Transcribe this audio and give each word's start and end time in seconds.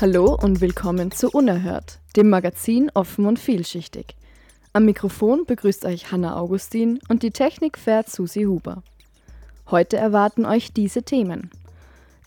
Hallo 0.00 0.38
und 0.40 0.60
willkommen 0.60 1.10
zu 1.10 1.28
Unerhört, 1.28 1.98
dem 2.14 2.30
Magazin 2.30 2.88
offen 2.94 3.26
und 3.26 3.40
vielschichtig. 3.40 4.14
Am 4.72 4.84
Mikrofon 4.84 5.44
begrüßt 5.44 5.84
euch 5.86 6.12
Hanna 6.12 6.36
Augustin 6.36 7.00
und 7.08 7.24
die 7.24 7.32
Technik 7.32 7.76
fährt 7.76 8.08
Susi 8.08 8.44
Huber. 8.44 8.84
Heute 9.72 9.96
erwarten 9.96 10.46
euch 10.46 10.72
diese 10.72 11.02
Themen. 11.02 11.50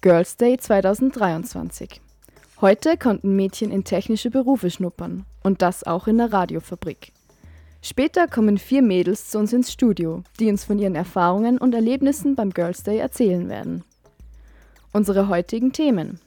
Girls 0.01 0.35
Day 0.35 0.57
2023. 0.57 2.01
Heute 2.59 2.97
konnten 2.97 3.37
Mädchen 3.37 3.71
in 3.71 3.85
technische 3.85 4.31
Berufe 4.31 4.69
schnuppern 4.69 5.25
und 5.41 5.61
das 5.61 5.85
auch 5.85 6.07
in 6.07 6.17
der 6.17 6.33
Radiofabrik. 6.33 7.13
Später 7.81 8.27
kommen 8.27 8.57
vier 8.57 8.81
Mädels 8.81 9.29
zu 9.29 9.39
uns 9.39 9.53
ins 9.53 9.71
Studio, 9.71 10.23
die 10.41 10.49
uns 10.49 10.65
von 10.65 10.77
ihren 10.77 10.95
Erfahrungen 10.95 11.57
und 11.57 11.73
Erlebnissen 11.73 12.35
beim 12.35 12.49
Girls 12.49 12.83
Day 12.83 12.97
erzählen 12.97 13.47
werden. 13.47 13.85
Unsere 14.91 15.29
heutigen 15.29 15.71
Themen. 15.71 16.19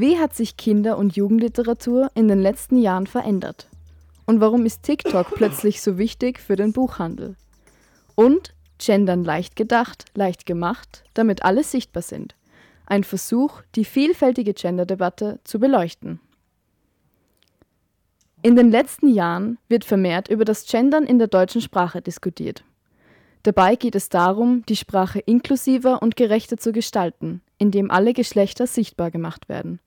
Wie 0.00 0.16
hat 0.16 0.32
sich 0.32 0.56
Kinder- 0.56 0.96
und 0.96 1.16
Jugendliteratur 1.16 2.12
in 2.14 2.28
den 2.28 2.40
letzten 2.40 2.76
Jahren 2.76 3.08
verändert? 3.08 3.66
Und 4.26 4.40
warum 4.40 4.64
ist 4.64 4.84
TikTok 4.84 5.26
plötzlich 5.34 5.82
so 5.82 5.98
wichtig 5.98 6.38
für 6.38 6.54
den 6.54 6.72
Buchhandel? 6.72 7.34
Und 8.14 8.54
Gendern 8.78 9.24
leicht 9.24 9.56
gedacht, 9.56 10.04
leicht 10.14 10.46
gemacht, 10.46 11.02
damit 11.14 11.42
alle 11.42 11.64
sichtbar 11.64 12.04
sind. 12.04 12.36
Ein 12.86 13.02
Versuch, 13.02 13.62
die 13.74 13.84
vielfältige 13.84 14.54
Gender-Debatte 14.54 15.40
zu 15.42 15.58
beleuchten. 15.58 16.20
In 18.42 18.54
den 18.54 18.70
letzten 18.70 19.08
Jahren 19.08 19.58
wird 19.66 19.84
vermehrt 19.84 20.28
über 20.28 20.44
das 20.44 20.64
Gendern 20.64 21.06
in 21.06 21.18
der 21.18 21.26
deutschen 21.26 21.60
Sprache 21.60 22.02
diskutiert. 22.02 22.62
Dabei 23.42 23.74
geht 23.74 23.96
es 23.96 24.08
darum, 24.08 24.64
die 24.68 24.76
Sprache 24.76 25.18
inklusiver 25.18 26.02
und 26.02 26.14
gerechter 26.14 26.56
zu 26.56 26.70
gestalten, 26.70 27.42
indem 27.58 27.90
alle 27.90 28.12
Geschlechter 28.12 28.68
sichtbar 28.68 29.10
gemacht 29.10 29.48
werden. 29.48 29.80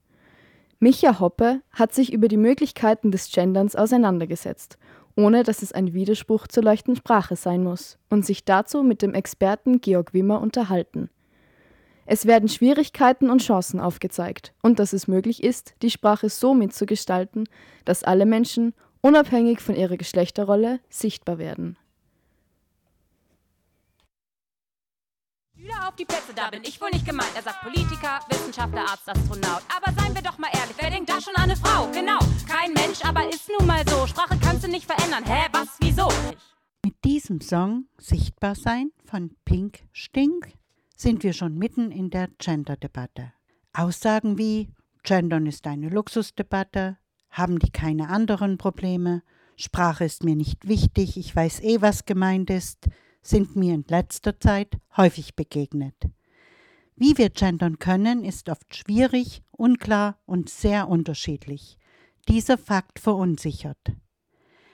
Micha 0.81 1.19
Hoppe 1.19 1.61
hat 1.71 1.93
sich 1.93 2.11
über 2.11 2.27
die 2.27 2.37
Möglichkeiten 2.37 3.11
des 3.11 3.31
Genderns 3.31 3.77
auseinandergesetzt 3.77 4.77
ohne 5.15 5.43
dass 5.43 5.61
es 5.61 5.71
ein 5.71 5.93
Widerspruch 5.93 6.47
zur 6.47 6.63
leichten 6.63 6.95
Sprache 6.95 7.35
sein 7.35 7.63
muss, 7.63 7.97
und 8.09 8.25
sich 8.25 8.45
dazu 8.45 8.83
mit 8.83 9.01
dem 9.01 9.13
Experten 9.13 9.81
Georg 9.81 10.13
Wimmer 10.13 10.41
unterhalten. 10.41 11.09
Es 12.05 12.25
werden 12.25 12.49
Schwierigkeiten 12.49 13.29
und 13.29 13.41
Chancen 13.41 13.79
aufgezeigt 13.79 14.53
und 14.61 14.79
dass 14.79 14.91
es 14.91 15.07
möglich 15.07 15.43
ist, 15.43 15.75
die 15.81 15.91
Sprache 15.91 16.29
so 16.29 16.53
mitzugestalten, 16.53 17.47
dass 17.85 18.03
alle 18.03 18.25
Menschen, 18.25 18.73
unabhängig 19.01 19.61
von 19.61 19.75
ihrer 19.75 19.97
Geschlechterrolle, 19.97 20.79
sichtbar 20.89 21.37
werden. 21.37 21.77
Auf 25.83 25.95
die 25.95 26.05
Plätze, 26.05 26.31
da 26.35 26.51
bin 26.51 26.61
ich 26.63 26.79
wohl 26.79 26.91
nicht 26.91 27.05
gemeint. 27.05 27.31
Er 27.33 27.41
sagt 27.41 27.61
Politiker, 27.61 28.19
Wissenschaftler, 28.29 28.81
Arzt, 28.81 29.09
Astronaut. 29.09 29.63
Aber 29.75 29.91
seien 29.99 30.13
wir 30.13 30.21
doch 30.21 30.37
mal 30.37 30.49
ehrlich, 30.53 30.75
wer 30.77 30.91
denkt 30.91 31.09
da 31.09 31.19
schon 31.19 31.35
an 31.35 31.43
eine 31.45 31.55
Frau? 31.55 31.89
Genau, 31.91 32.19
kein 32.47 32.71
Mensch, 32.73 33.03
aber 33.03 33.27
ist 33.27 33.49
nun 33.57 33.65
mal 33.65 33.83
so. 33.87 34.05
Sprache 34.05 34.37
kannst 34.39 34.63
du 34.63 34.67
nicht 34.67 34.85
verändern. 34.85 35.23
Hä, 35.25 35.47
was, 35.51 35.69
wieso? 35.79 36.07
Mit 36.85 37.03
diesem 37.03 37.41
Song 37.41 37.85
Sichtbar 37.97 38.53
sein 38.53 38.91
von 39.05 39.35
Pink 39.43 39.79
Stink 39.91 40.53
sind 40.95 41.23
wir 41.23 41.33
schon 41.33 41.57
mitten 41.57 41.89
in 41.89 42.11
der 42.11 42.27
Gender-Debatte. 42.37 43.33
Aussagen 43.73 44.37
wie 44.37 44.69
Gendern 45.01 45.47
ist 45.47 45.65
eine 45.65 45.89
Luxusdebatte, 45.89 46.99
haben 47.31 47.57
die 47.57 47.71
keine 47.71 48.09
anderen 48.09 48.59
Probleme, 48.59 49.23
Sprache 49.55 50.05
ist 50.05 50.23
mir 50.23 50.35
nicht 50.35 50.67
wichtig, 50.67 51.17
ich 51.17 51.35
weiß 51.35 51.61
eh, 51.61 51.81
was 51.81 52.05
gemeint 52.05 52.51
ist, 52.51 52.87
sind 53.21 53.55
mir 53.55 53.73
in 53.73 53.85
letzter 53.87 54.39
Zeit 54.39 54.77
häufig 54.97 55.35
begegnet. 55.35 55.95
Wie 56.95 57.17
wir 57.17 57.29
gendern 57.29 57.79
können, 57.79 58.23
ist 58.23 58.49
oft 58.49 58.75
schwierig, 58.75 59.41
unklar 59.51 60.19
und 60.25 60.49
sehr 60.49 60.87
unterschiedlich. 60.87 61.77
Dieser 62.27 62.57
Fakt 62.57 62.99
verunsichert. 62.99 63.93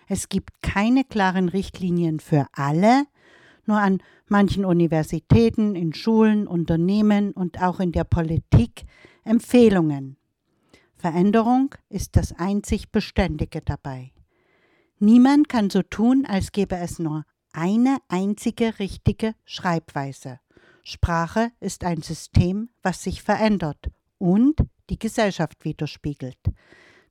Es 0.07 0.29
gibt 0.29 0.61
keine 0.61 1.03
klaren 1.03 1.49
Richtlinien 1.49 2.19
für 2.19 2.47
alle, 2.53 3.05
nur 3.65 3.79
an 3.79 4.01
manchen 4.27 4.65
Universitäten, 4.65 5.75
in 5.75 5.93
Schulen, 5.93 6.47
Unternehmen 6.47 7.31
und 7.31 7.61
auch 7.61 7.79
in 7.79 7.91
der 7.91 8.05
Politik 8.05 8.85
Empfehlungen. 9.23 10.17
Veränderung 10.95 11.75
ist 11.89 12.15
das 12.15 12.33
einzig 12.33 12.91
Beständige 12.91 13.61
dabei. 13.61 14.11
Niemand 14.99 15.47
kann 15.47 15.69
so 15.69 15.83
tun, 15.83 16.25
als 16.25 16.51
gäbe 16.51 16.77
es 16.77 16.97
nur 16.97 17.23
eine 17.57 17.97
einzige 18.07 18.77
richtige 18.77 19.33
Schreibweise. 19.43 20.39
Sprache 20.83 21.51
ist 21.59 21.83
ein 21.83 22.03
System, 22.03 22.69
was 22.83 23.01
sich 23.01 23.23
verändert 23.23 23.89
und 24.19 24.57
die 24.91 24.99
Gesellschaft 24.99 25.65
widerspiegelt. 25.65 26.37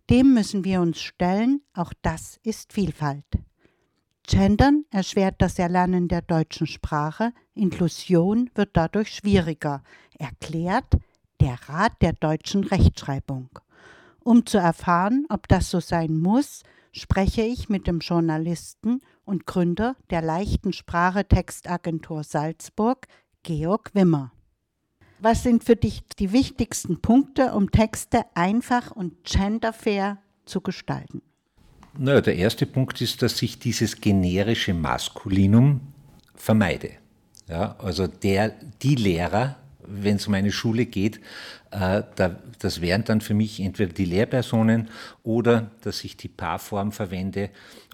Dem 0.08 0.34
müssen 0.34 0.64
wir 0.64 0.80
uns 0.80 1.00
stellen, 1.00 1.62
auch 1.74 1.92
das 2.00 2.38
ist 2.44 2.72
Vielfalt. 2.72 3.26
Gendern 4.22 4.84
erschwert 4.90 5.34
das 5.38 5.58
Erlernen 5.58 6.06
der 6.06 6.22
deutschen 6.22 6.68
Sprache, 6.68 7.32
Inklusion 7.54 8.48
wird 8.54 8.70
dadurch 8.76 9.16
schwieriger, 9.16 9.82
erklärt 10.16 10.96
der 11.40 11.58
Rat 11.68 12.00
der 12.02 12.12
deutschen 12.12 12.62
Rechtschreibung. 12.62 13.50
Um 14.20 14.46
zu 14.46 14.58
erfahren, 14.58 15.26
ob 15.28 15.48
das 15.48 15.70
so 15.70 15.80
sein 15.80 16.16
muss, 16.16 16.62
spreche 16.96 17.42
ich 17.42 17.68
mit 17.68 17.86
dem 17.86 18.00
Journalisten 18.00 19.00
und 19.24 19.46
Gründer 19.46 19.96
der 20.10 20.22
leichten 20.22 20.72
Sprache 20.72 21.26
Textagentur 21.26 22.24
Salzburg, 22.24 23.06
Georg 23.42 23.90
Wimmer. 23.94 24.32
Was 25.18 25.42
sind 25.42 25.64
für 25.64 25.76
dich 25.76 26.02
die 26.18 26.32
wichtigsten 26.32 27.00
Punkte, 27.00 27.52
um 27.52 27.70
Texte 27.70 28.24
einfach 28.34 28.90
und 28.90 29.24
genderfair 29.24 30.18
zu 30.44 30.60
gestalten? 30.60 31.22
Naja, 31.98 32.20
der 32.20 32.36
erste 32.36 32.66
Punkt 32.66 33.00
ist, 33.00 33.22
dass 33.22 33.40
ich 33.40 33.58
dieses 33.58 34.00
generische 34.00 34.74
Maskulinum 34.74 35.80
vermeide. 36.34 36.90
Ja, 37.48 37.76
also 37.78 38.06
der, 38.06 38.50
die 38.82 38.96
Lehrer, 38.96 39.56
wenn 39.88 40.16
es 40.16 40.26
um 40.26 40.34
eine 40.34 40.52
Schule 40.52 40.86
geht, 40.86 41.20
äh, 41.70 42.02
da, 42.14 42.36
das 42.58 42.80
wären 42.80 43.04
dann 43.04 43.20
für 43.20 43.34
mich 43.34 43.60
entweder 43.60 43.92
die 43.92 44.04
Lehrpersonen 44.04 44.88
oder 45.22 45.70
dass 45.82 46.04
ich 46.04 46.16
die 46.16 46.28
Paarform 46.28 46.92
verwende 46.92 47.50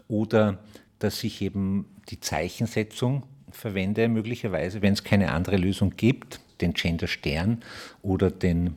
oder 0.09 0.59
dass 0.99 1.25
ich 1.25 1.43
eben 1.43 1.87
die 2.09 2.21
Zeichensetzung 2.21 3.25
verwende, 3.51 4.09
möglicherweise, 4.09 4.83
wenn 4.83 4.93
es 4.93 5.05
keine 5.05 5.33
andere 5.33 5.57
Lösung 5.57 5.95
gibt, 5.97 6.41
den 6.61 6.75
Gender 6.75 7.09
Stern 7.09 7.63
oder 8.03 8.31
den 8.31 8.77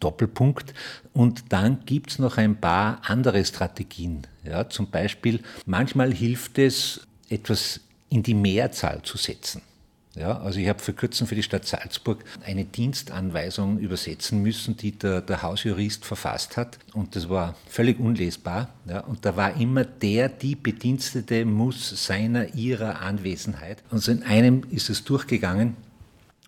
Doppelpunkt. 0.00 0.74
Und 1.12 1.52
dann 1.52 1.84
gibt 1.84 2.12
es 2.12 2.18
noch 2.18 2.38
ein 2.38 2.60
paar 2.60 3.00
andere 3.04 3.44
Strategien. 3.44 4.26
Ja, 4.44 4.68
zum 4.68 4.90
Beispiel, 4.90 5.40
manchmal 5.66 6.12
hilft 6.12 6.58
es, 6.58 7.06
etwas 7.28 7.80
in 8.08 8.22
die 8.22 8.34
Mehrzahl 8.34 9.02
zu 9.02 9.16
setzen. 9.16 9.62
Ja, 10.14 10.38
also 10.40 10.60
ich 10.60 10.68
habe 10.68 10.78
vor 10.78 10.94
kurzem 10.94 11.26
für 11.26 11.34
die 11.34 11.42
Stadt 11.42 11.66
Salzburg 11.66 12.22
eine 12.44 12.66
Dienstanweisung 12.66 13.78
übersetzen 13.78 14.42
müssen, 14.42 14.76
die 14.76 14.92
der, 14.92 15.22
der 15.22 15.42
Hausjurist 15.42 16.04
verfasst 16.04 16.58
hat. 16.58 16.78
Und 16.92 17.16
das 17.16 17.30
war 17.30 17.54
völlig 17.66 17.98
unlesbar. 17.98 18.68
Ja, 18.86 19.00
und 19.00 19.24
da 19.24 19.36
war 19.36 19.56
immer 19.58 19.84
der, 19.84 20.28
die 20.28 20.54
Bedienstete 20.54 21.46
muss 21.46 22.06
seiner, 22.06 22.54
ihrer 22.54 23.00
Anwesenheit. 23.00 23.82
Also 23.90 24.12
in 24.12 24.22
einem 24.22 24.64
ist 24.70 24.90
es 24.90 25.02
durchgegangen. 25.04 25.76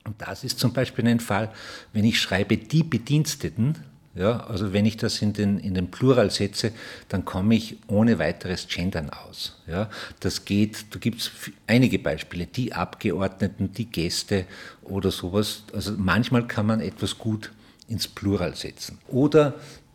Und 0.04 0.20
das 0.20 0.44
ist 0.44 0.58
zum 0.58 0.74
Beispiel 0.74 1.08
ein 1.08 1.20
Fall, 1.20 1.50
wenn 1.94 2.04
ich 2.04 2.20
schreibe 2.20 2.58
die 2.58 2.82
Bediensteten, 2.82 3.78
ja, 4.14 4.46
also 4.46 4.72
wenn 4.72 4.86
ich 4.86 4.96
das 4.96 5.20
in 5.22 5.32
den, 5.32 5.58
in 5.58 5.74
den 5.74 5.90
Plural 5.90 6.30
setze, 6.30 6.70
dann 7.08 7.24
komme 7.24 7.56
ich 7.56 7.78
ohne 7.88 8.20
weiteres 8.20 8.68
Gendern 8.68 9.10
aus. 9.10 9.60
Ja. 9.66 9.90
Das 10.20 10.44
geht, 10.44 10.94
da 10.94 11.00
gibt 11.00 11.20
es 11.20 11.32
einige 11.66 11.98
Beispiele, 11.98 12.46
die 12.46 12.72
Abgeordneten, 12.72 13.72
die 13.72 13.86
Gäste 13.86 14.44
oder 14.82 15.10
sowas. 15.10 15.64
Also 15.72 15.94
manchmal 15.96 16.46
kann 16.46 16.66
man 16.66 16.78
etwas 16.80 17.18
gut 17.18 17.50
ins 17.88 18.06
Plural 18.06 18.54
setzen. 18.54 18.98
Oder 19.08 19.54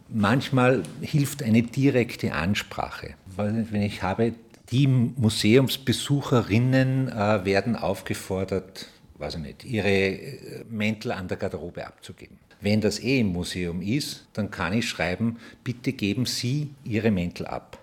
manchmal 0.09 0.83
hilft 1.01 1.41
eine 1.41 1.63
direkte 1.63 2.33
Ansprache. 2.33 3.13
Wenn 3.37 3.81
ich 3.81 4.03
habe, 4.03 4.33
die 4.71 4.87
Museumsbesucherinnen 4.87 7.07
äh, 7.07 7.45
werden 7.45 7.77
aufgefordert, 7.77 8.87
weiß 9.17 9.35
ich 9.35 9.41
nicht, 9.41 9.63
ihre 9.65 9.89
äh, 9.89 10.65
Mäntel 10.69 11.13
an 11.13 11.27
der 11.27 11.37
Garderobe 11.37 11.87
abzugeben. 11.87 12.37
Wenn 12.61 12.81
das 12.81 12.99
eh 12.99 13.19
im 13.19 13.27
Museum 13.27 13.81
ist, 13.81 14.27
dann 14.33 14.51
kann 14.51 14.73
ich 14.73 14.89
schreiben, 14.89 15.37
bitte 15.63 15.93
geben 15.93 16.25
Sie 16.25 16.69
Ihre 16.83 17.11
Mäntel 17.11 17.45
ab. 17.45 17.77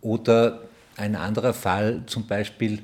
Oder 0.00 0.62
ein 0.96 1.16
anderer 1.16 1.54
Fall, 1.54 2.04
zum 2.06 2.26
Beispiel 2.26 2.80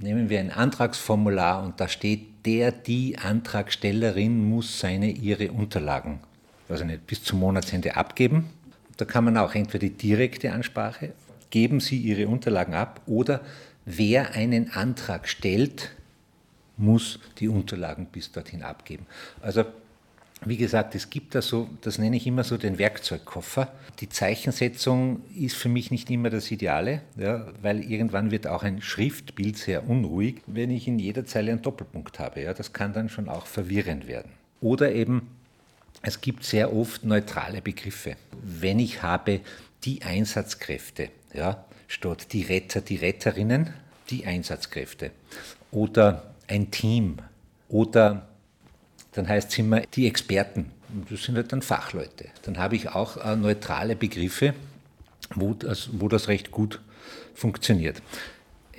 nehmen 0.00 0.28
wir 0.28 0.40
ein 0.40 0.50
Antragsformular 0.50 1.62
und 1.62 1.80
da 1.80 1.88
steht, 1.88 2.26
der, 2.44 2.72
die 2.72 3.18
Antragstellerin 3.18 4.48
muss 4.48 4.80
seine, 4.80 5.10
ihre 5.10 5.52
Unterlagen, 5.52 6.18
also 6.68 6.84
nicht, 6.84 7.06
bis 7.06 7.22
zum 7.22 7.38
Monatsende 7.38 7.96
abgeben. 7.96 8.50
Da 8.96 9.04
kann 9.04 9.24
man 9.24 9.36
auch 9.36 9.54
entweder 9.54 9.86
die 9.86 9.90
direkte 9.90 10.52
Ansprache, 10.52 11.12
geben 11.50 11.80
Sie 11.80 11.98
Ihre 11.98 12.28
Unterlagen 12.28 12.74
ab, 12.74 13.00
oder 13.06 13.42
wer 13.84 14.32
einen 14.34 14.72
Antrag 14.72 15.28
stellt, 15.28 15.90
muss 16.76 17.20
die 17.38 17.48
Unterlagen 17.48 18.06
bis 18.06 18.32
dorthin 18.32 18.62
abgeben. 18.62 19.06
Also 19.40 19.64
wie 20.44 20.56
gesagt, 20.56 20.94
es 20.94 21.10
gibt 21.10 21.34
da 21.34 21.42
so, 21.42 21.68
das 21.82 21.98
nenne 21.98 22.16
ich 22.16 22.26
immer 22.26 22.44
so 22.44 22.56
den 22.56 22.78
Werkzeugkoffer. 22.78 23.72
Die 24.00 24.08
Zeichensetzung 24.08 25.22
ist 25.34 25.56
für 25.56 25.68
mich 25.68 25.90
nicht 25.90 26.10
immer 26.10 26.30
das 26.30 26.50
Ideale, 26.50 27.02
ja, 27.16 27.46
weil 27.60 27.82
irgendwann 27.82 28.30
wird 28.30 28.46
auch 28.46 28.62
ein 28.62 28.82
Schriftbild 28.82 29.56
sehr 29.56 29.88
unruhig, 29.88 30.42
wenn 30.46 30.70
ich 30.70 30.88
in 30.88 30.98
jeder 30.98 31.24
Zeile 31.24 31.52
einen 31.52 31.62
Doppelpunkt 31.62 32.18
habe. 32.18 32.42
Ja, 32.42 32.54
das 32.54 32.72
kann 32.72 32.92
dann 32.92 33.08
schon 33.08 33.28
auch 33.28 33.46
verwirrend 33.46 34.06
werden. 34.08 34.32
Oder 34.60 34.92
eben, 34.92 35.28
es 36.02 36.20
gibt 36.20 36.44
sehr 36.44 36.74
oft 36.74 37.04
neutrale 37.04 37.62
Begriffe. 37.62 38.16
Wenn 38.42 38.78
ich 38.78 39.02
habe 39.02 39.40
die 39.84 40.02
Einsatzkräfte, 40.02 41.10
ja, 41.34 41.64
statt 41.88 42.32
die 42.32 42.42
Retter, 42.42 42.80
die 42.80 42.96
Retterinnen, 42.96 43.70
die 44.10 44.26
Einsatzkräfte. 44.26 45.10
Oder 45.70 46.34
ein 46.48 46.70
Team. 46.70 47.18
Oder 47.68 48.28
dann 49.12 49.28
heißt 49.28 49.50
es 49.50 49.58
immer 49.58 49.80
die 49.80 50.06
Experten. 50.06 50.70
Das 51.10 51.22
sind 51.22 51.36
halt 51.36 51.52
dann 51.52 51.62
Fachleute. 51.62 52.26
Dann 52.42 52.58
habe 52.58 52.76
ich 52.76 52.90
auch 52.90 53.16
äh, 53.16 53.36
neutrale 53.36 53.96
Begriffe, 53.96 54.54
wo 55.34 55.54
das, 55.54 55.90
wo 55.92 56.08
das 56.08 56.28
recht 56.28 56.50
gut 56.50 56.80
funktioniert. 57.34 58.02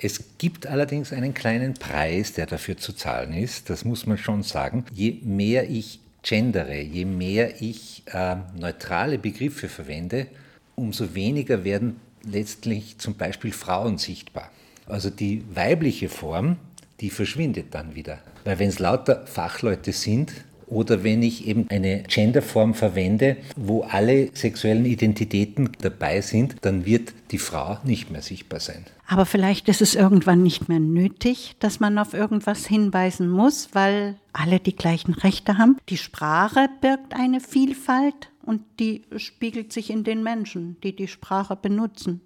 Es 0.00 0.38
gibt 0.38 0.66
allerdings 0.66 1.12
einen 1.12 1.34
kleinen 1.34 1.74
Preis, 1.74 2.32
der 2.32 2.46
dafür 2.46 2.76
zu 2.76 2.92
zahlen 2.92 3.32
ist. 3.32 3.70
Das 3.70 3.84
muss 3.84 4.06
man 4.06 4.18
schon 4.18 4.42
sagen. 4.42 4.84
Je 4.92 5.18
mehr 5.22 5.68
ich 5.70 6.00
gendere, 6.22 6.80
je 6.80 7.04
mehr 7.04 7.60
ich 7.60 8.02
äh, 8.12 8.36
neutrale 8.56 9.18
Begriffe 9.18 9.68
verwende, 9.68 10.26
umso 10.74 11.14
weniger 11.14 11.64
werden 11.64 12.00
letztlich 12.24 12.98
zum 12.98 13.14
Beispiel 13.14 13.52
Frauen 13.52 13.98
sichtbar. 13.98 14.50
Also 14.86 15.10
die 15.10 15.44
weibliche 15.54 16.08
Form 16.08 16.56
die 17.00 17.10
verschwindet 17.10 17.74
dann 17.74 17.94
wieder. 17.94 18.18
Weil 18.44 18.58
wenn 18.58 18.68
es 18.68 18.78
lauter 18.78 19.26
Fachleute 19.26 19.92
sind, 19.92 20.32
oder 20.66 21.04
wenn 21.04 21.22
ich 21.22 21.46
eben 21.46 21.66
eine 21.70 22.02
Genderform 22.02 22.74
verwende, 22.74 23.36
wo 23.56 23.82
alle 23.82 24.30
sexuellen 24.34 24.86
Identitäten 24.86 25.70
dabei 25.80 26.20
sind, 26.20 26.56
dann 26.62 26.86
wird 26.86 27.12
die 27.30 27.38
Frau 27.38 27.78
nicht 27.84 28.10
mehr 28.10 28.22
sichtbar 28.22 28.60
sein. 28.60 28.84
Aber 29.06 29.26
vielleicht 29.26 29.68
ist 29.68 29.82
es 29.82 29.94
irgendwann 29.94 30.42
nicht 30.42 30.68
mehr 30.68 30.80
nötig, 30.80 31.56
dass 31.58 31.80
man 31.80 31.98
auf 31.98 32.14
irgendwas 32.14 32.66
hinweisen 32.66 33.28
muss, 33.28 33.68
weil 33.72 34.16
alle 34.32 34.60
die 34.60 34.74
gleichen 34.74 35.12
Rechte 35.14 35.58
haben. 35.58 35.76
Die 35.90 35.98
Sprache 35.98 36.68
birgt 36.80 37.14
eine 37.14 37.40
Vielfalt 37.40 38.30
und 38.42 38.62
die 38.80 39.02
spiegelt 39.16 39.72
sich 39.72 39.90
in 39.90 40.04
den 40.04 40.22
Menschen, 40.22 40.78
die 40.82 40.96
die 40.96 41.08
Sprache 41.08 41.56
benutzen. 41.56 42.22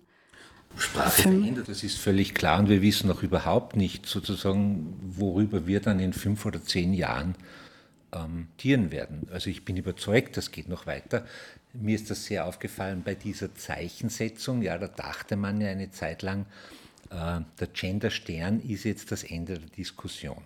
Sprache 0.77 1.23
verändert, 1.23 1.69
das 1.69 1.83
ist 1.83 1.99
völlig 1.99 2.35
klar 2.35 2.61
und 2.61 2.69
wir 2.69 2.83
wissen 2.83 3.11
auch 3.11 3.23
überhaupt 3.23 3.77
nicht 3.77 4.07
sozusagen, 4.07 4.95
worüber 5.03 5.67
wir 5.67 5.81
dann 5.81 5.99
in 5.99 6.13
fünf 6.13 6.47
oder 6.47 6.63
zehn 6.63 6.93
Jahren 6.93 7.35
ähm, 8.13 8.49
tieren 8.57 8.91
werden. 8.91 9.29
Also 9.33 9.51
ich 9.51 9.65
bin 9.65 9.77
überzeugt, 9.77 10.37
das 10.37 10.51
geht 10.51 10.69
noch 10.69 10.87
weiter. 10.87 11.27
Mir 11.73 11.95
ist 11.95 12.11
das 12.11 12.25
sehr 12.25 12.47
aufgefallen 12.47 13.03
bei 13.05 13.15
dieser 13.15 13.55
Zeichensetzung. 13.55 14.63
Ja, 14.63 14.79
da 14.79 14.89
dachte 14.89 15.37
man 15.37 15.61
ja 15.61 15.69
eine 15.69 15.91
Zeit 15.91 16.23
lang, 16.23 16.47
äh, 17.11 17.41
der 17.59 17.67
Gender-Stern 17.73 18.61
ist 18.61 18.85
jetzt 18.85 19.13
das 19.13 19.25
Ende 19.25 19.55
der 19.59 19.69
Diskussion. 19.71 20.43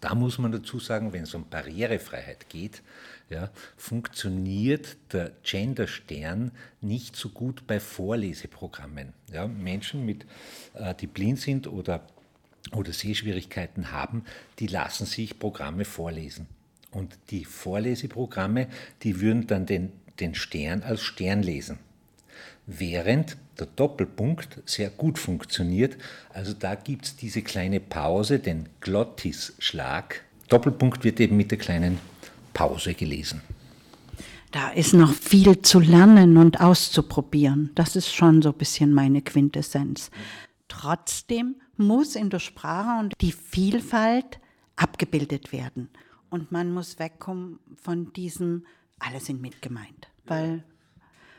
Da 0.00 0.14
muss 0.14 0.38
man 0.38 0.52
dazu 0.52 0.78
sagen, 0.78 1.12
wenn 1.12 1.24
es 1.24 1.34
um 1.34 1.48
Barrierefreiheit 1.48 2.48
geht, 2.48 2.82
ja, 3.30 3.50
funktioniert 3.76 4.96
der 5.12 5.32
Gender-Stern 5.42 6.52
nicht 6.80 7.16
so 7.16 7.30
gut 7.30 7.66
bei 7.66 7.80
Vorleseprogrammen. 7.80 9.12
Ja, 9.32 9.46
Menschen, 9.46 10.04
mit, 10.04 10.26
äh, 10.74 10.94
die 10.94 11.06
blind 11.06 11.40
sind 11.40 11.66
oder, 11.66 12.06
oder 12.72 12.92
Sehschwierigkeiten 12.92 13.90
haben, 13.92 14.24
die 14.58 14.66
lassen 14.66 15.06
sich 15.06 15.38
Programme 15.38 15.84
vorlesen. 15.84 16.46
Und 16.90 17.18
die 17.30 17.44
Vorleseprogramme, 17.44 18.68
die 19.02 19.20
würden 19.20 19.46
dann 19.46 19.66
den, 19.66 19.92
den 20.20 20.34
Stern 20.34 20.82
als 20.82 21.02
Stern 21.02 21.42
lesen. 21.42 21.78
Während 22.66 23.36
der 23.58 23.66
Doppelpunkt 23.66 24.62
sehr 24.66 24.90
gut 24.90 25.18
funktioniert. 25.18 25.96
Also 26.32 26.52
da 26.52 26.74
gibt 26.74 27.04
es 27.04 27.16
diese 27.16 27.42
kleine 27.42 27.80
Pause, 27.80 28.38
den 28.38 28.68
Glottisschlag. 28.80 30.22
Doppelpunkt 30.48 31.04
wird 31.04 31.20
eben 31.20 31.36
mit 31.36 31.50
der 31.50 31.58
kleinen 31.58 31.98
Pause 32.52 32.94
gelesen. 32.94 33.40
Da 34.52 34.70
ist 34.70 34.94
noch 34.94 35.12
viel 35.12 35.62
zu 35.62 35.80
lernen 35.80 36.36
und 36.36 36.60
auszuprobieren. 36.60 37.70
Das 37.74 37.96
ist 37.96 38.14
schon 38.14 38.40
so 38.40 38.50
ein 38.50 38.58
bisschen 38.58 38.92
meine 38.92 39.20
Quintessenz. 39.20 40.12
Trotzdem 40.68 41.56
muss 41.76 42.14
in 42.14 42.30
der 42.30 42.38
Sprache 42.38 43.00
und 43.00 43.14
die 43.20 43.32
Vielfalt 43.32 44.38
abgebildet 44.76 45.52
werden. 45.52 45.88
Und 46.30 46.52
man 46.52 46.72
muss 46.72 46.98
wegkommen 46.98 47.58
von 47.82 48.12
diesem, 48.12 48.64
alle 48.98 49.20
sind 49.20 49.40
mitgemeint. 49.40 50.08
Weil 50.24 50.64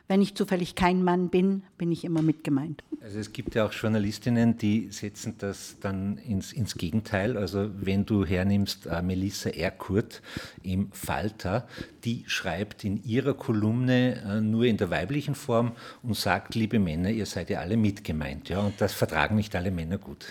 wenn 0.08 0.22
ich 0.22 0.36
zufällig 0.36 0.76
kein 0.76 1.04
Mann 1.04 1.30
bin, 1.30 1.64
bin 1.78 1.92
ich 1.92 2.04
immer 2.04 2.22
mit 2.22 2.44
gemeint. 2.44 2.84
Also 3.02 3.20
es 3.20 3.34
gibt 3.34 3.54
ja 3.56 3.66
auch 3.66 3.72
Journalistinnen, 3.72 4.58
die 4.58 4.90
setzen 4.90 5.36
das 5.38 5.78
dann 5.80 6.18
ins, 6.18 6.54
ins 6.54 6.76
Gegenteil. 6.76 7.38
Also 7.38 7.70
wenn 7.80 8.06
du 8.06 8.26
hernimmst 8.26 8.88
äh, 8.88 9.02
Melissa 9.02 9.50
Erkurt 9.50 10.22
im 10.64 10.92
Falter, 10.92 11.68
die 12.04 12.24
schreibt 12.28 12.84
in 12.84 13.04
ihrer 13.04 13.36
Kolumne 13.36 14.24
äh, 14.24 14.42
nur 14.42 14.66
in 14.66 14.78
der 14.78 14.90
weiblichen 14.90 15.36
Form 15.36 15.74
und 16.02 16.16
sagt, 16.16 16.56
liebe 16.56 16.80
Männer, 16.80 17.10
ihr 17.10 17.26
seid 17.26 17.50
ja 17.50 17.60
alle 17.60 17.78
mitgemeint. 17.78 18.50
Ja? 18.50 18.60
Und 18.60 18.82
das 18.82 18.94
vertragen 18.94 19.36
nicht 19.36 19.56
alle 19.56 19.72
Männer 19.72 19.98
gut. 19.98 20.26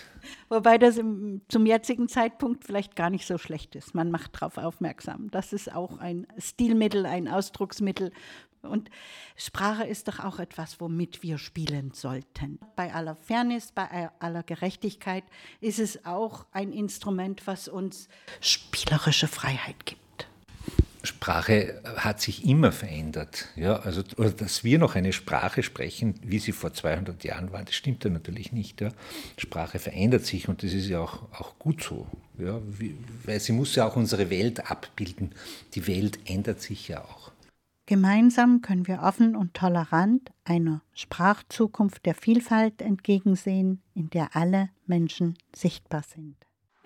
Wobei 0.49 0.77
das 0.77 0.97
im, 0.97 1.41
zum 1.47 1.65
jetzigen 1.65 2.07
Zeitpunkt 2.07 2.63
vielleicht 2.65 2.95
gar 2.95 3.09
nicht 3.09 3.25
so 3.25 3.37
schlecht 3.37 3.75
ist. 3.75 3.95
Man 3.95 4.11
macht 4.11 4.35
darauf 4.35 4.57
aufmerksam. 4.57 5.29
Das 5.31 5.53
ist 5.53 5.73
auch 5.73 5.97
ein 5.97 6.27
Stilmittel, 6.37 7.05
ein 7.05 7.27
Ausdrucksmittel, 7.27 8.11
und 8.65 8.89
Sprache 9.35 9.83
ist 9.85 10.07
doch 10.07 10.19
auch 10.19 10.39
etwas, 10.39 10.79
womit 10.81 11.23
wir 11.23 11.37
spielen 11.37 11.91
sollten. 11.93 12.59
Bei 12.75 12.93
aller 12.93 13.15
Fairness, 13.15 13.71
bei 13.71 14.09
aller 14.19 14.43
Gerechtigkeit 14.43 15.23
ist 15.61 15.79
es 15.79 16.05
auch 16.05 16.45
ein 16.51 16.71
Instrument, 16.71 17.47
was 17.47 17.67
uns 17.67 18.07
spielerische 18.41 19.27
Freiheit 19.27 19.85
gibt. 19.85 20.04
Sprache 21.05 21.81
hat 21.97 22.21
sich 22.21 22.45
immer 22.45 22.71
verändert. 22.71 23.47
Ja, 23.55 23.77
also, 23.77 24.03
oder 24.17 24.31
dass 24.31 24.63
wir 24.63 24.79
noch 24.79 24.95
eine 24.95 25.13
Sprache 25.13 25.63
sprechen, 25.63 26.15
wie 26.23 26.39
sie 26.39 26.51
vor 26.51 26.73
200 26.73 27.23
Jahren 27.23 27.51
war, 27.51 27.63
das 27.63 27.75
stimmt 27.75 28.03
ja 28.03 28.09
natürlich 28.09 28.51
nicht. 28.51 28.81
Ja. 28.81 28.89
Sprache 29.37 29.79
verändert 29.79 30.25
sich 30.25 30.47
und 30.49 30.63
das 30.63 30.73
ist 30.73 30.87
ja 30.87 30.99
auch, 30.99 31.23
auch 31.33 31.57
gut 31.59 31.83
so. 31.83 32.07
Ja, 32.37 32.59
wie, 32.67 32.97
weil 33.23 33.39
sie 33.39 33.53
muss 33.53 33.75
ja 33.75 33.87
auch 33.87 33.95
unsere 33.95 34.29
Welt 34.29 34.69
abbilden. 34.69 35.31
Die 35.73 35.87
Welt 35.87 36.19
ändert 36.25 36.61
sich 36.61 36.87
ja 36.87 37.01
auch. 37.01 37.31
Gemeinsam 37.87 38.61
können 38.61 38.87
wir 38.87 39.03
offen 39.03 39.35
und 39.35 39.53
tolerant 39.53 40.31
einer 40.43 40.81
Sprachzukunft 40.93 42.05
der 42.05 42.15
Vielfalt 42.15 42.81
entgegensehen, 42.81 43.83
in 43.93 44.09
der 44.09 44.35
alle 44.35 44.69
Menschen 44.87 45.37
sichtbar 45.55 46.01
sind. 46.03 46.35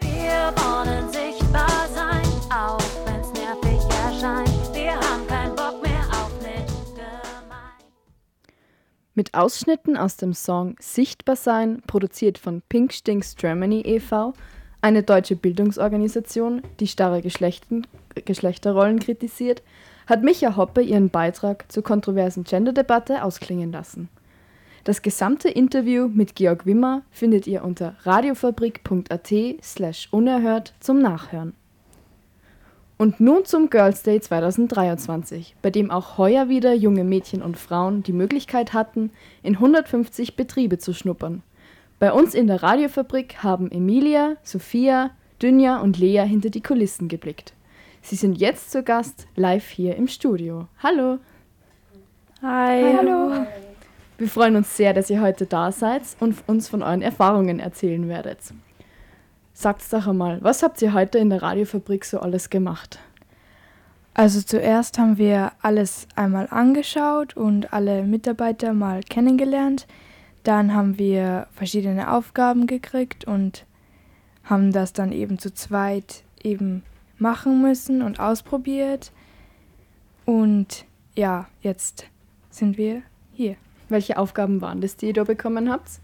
Wir 0.01 0.53
wollen 0.57 1.09
sichtbar 1.09 1.87
sein, 1.93 2.25
auch 2.51 2.88
erscheint. 4.19 4.49
Wir 4.73 4.95
haben 4.95 5.27
keinen 5.27 5.55
Bock 5.55 5.81
mehr 5.81 5.99
auf. 6.11 6.29
Mit 9.15 9.33
Ausschnitten 9.33 9.97
aus 9.97 10.15
dem 10.15 10.33
Song 10.33 10.75
Sichtbar 10.79 11.35
sein, 11.35 11.81
produziert 11.87 12.37
von 12.37 12.61
Pink 12.69 12.93
Stinks 12.93 13.35
Germany 13.35 13.81
e.V., 13.81 14.33
eine 14.81 15.03
deutsche 15.03 15.35
Bildungsorganisation, 15.35 16.61
die 16.79 16.87
starre 16.87 17.21
Geschlechterrollen 17.21 18.99
kritisiert, 18.99 19.61
hat 20.07 20.23
Micha 20.23 20.55
Hoppe 20.55 20.81
ihren 20.81 21.09
Beitrag 21.09 21.69
zur 21.69 21.83
kontroversen 21.83 22.45
Gender-Debatte 22.45 23.21
ausklingen 23.25 23.73
lassen. 23.73 24.07
Das 24.85 25.01
gesamte 25.01 25.49
Interview 25.49 26.07
mit 26.07 26.35
Georg 26.35 26.65
Wimmer 26.65 27.01
findet 27.11 27.45
ihr 27.45 27.65
unter 27.65 27.95
radiofabrik.at 28.03 29.33
slash 29.61 30.07
unerhört 30.11 30.73
zum 30.79 31.01
Nachhören. 31.01 31.58
Und 33.01 33.21
nun 33.21 33.45
zum 33.45 33.69
Girls 33.69 34.03
Day 34.03 34.19
2023, 34.19 35.55
bei 35.61 35.69
dem 35.69 35.89
auch 35.89 36.17
heuer 36.17 36.49
wieder 36.49 36.73
junge 36.73 37.05
Mädchen 37.05 37.41
und 37.41 37.57
Frauen 37.57 38.03
die 38.03 38.11
Möglichkeit 38.11 38.73
hatten, 38.73 39.11
in 39.41 39.55
150 39.55 40.35
Betriebe 40.35 40.79
zu 40.79 40.93
schnuppern. 40.93 41.41
Bei 41.97 42.11
uns 42.11 42.35
in 42.35 42.47
der 42.47 42.61
Radiofabrik 42.61 43.41
haben 43.41 43.71
Emilia, 43.71 44.35
Sophia, 44.43 45.11
Dünja 45.41 45.79
und 45.79 45.97
Lea 45.97 46.25
hinter 46.27 46.49
die 46.49 46.59
Kulissen 46.59 47.07
geblickt. 47.07 47.53
Sie 48.01 48.17
sind 48.17 48.37
jetzt 48.37 48.69
zu 48.69 48.83
Gast 48.83 49.27
live 49.37 49.69
hier 49.69 49.95
im 49.95 50.09
Studio. 50.09 50.67
Hallo! 50.83 51.19
Hi. 52.41 52.95
Hallo! 52.97 53.45
Wir 54.17 54.27
freuen 54.27 54.57
uns 54.57 54.75
sehr, 54.75 54.93
dass 54.93 55.09
ihr 55.09 55.21
heute 55.21 55.45
da 55.45 55.71
seid 55.71 56.01
und 56.19 56.35
uns 56.47 56.67
von 56.67 56.83
euren 56.83 57.01
Erfahrungen 57.01 57.61
erzählen 57.61 58.09
werdet. 58.09 58.39
Sagt's 59.61 59.89
doch 59.89 60.07
einmal, 60.07 60.41
was 60.41 60.63
habt 60.63 60.81
ihr 60.81 60.93
heute 60.93 61.17
in 61.17 61.29
der 61.29 61.41
Radiofabrik 61.41 62.05
so 62.05 62.21
alles 62.21 62.49
gemacht? 62.49 62.97
Also 64.13 64.41
zuerst 64.41 64.97
haben 64.97 65.17
wir 65.17 65.51
alles 65.61 66.07
einmal 66.15 66.47
angeschaut 66.49 67.35
und 67.35 67.73
alle 67.73 68.03
Mitarbeiter 68.03 68.71
mal 68.71 69.03
kennengelernt. 69.03 69.85
Dann 70.43 70.73
haben 70.73 70.97
wir 70.97 71.47
verschiedene 71.51 72.09
Aufgaben 72.09 72.67
gekriegt 72.67 73.25
und 73.25 73.65
haben 74.45 74.71
das 74.71 74.93
dann 74.93 75.11
eben 75.11 75.39
zu 75.39 75.53
zweit 75.53 76.23
eben 76.41 76.83
machen 77.17 77.61
müssen 77.61 78.01
und 78.01 78.21
ausprobiert. 78.21 79.11
Und 80.23 80.85
ja, 81.17 81.49
jetzt 81.59 82.05
sind 82.49 82.77
wir 82.77 83.01
hier. 83.33 83.57
Welche 83.89 84.17
Aufgaben 84.19 84.61
waren 84.61 84.79
das, 84.79 84.95
die 84.95 85.07
ihr 85.07 85.13
da 85.13 85.25
bekommen 85.25 85.69
habt? 85.69 85.99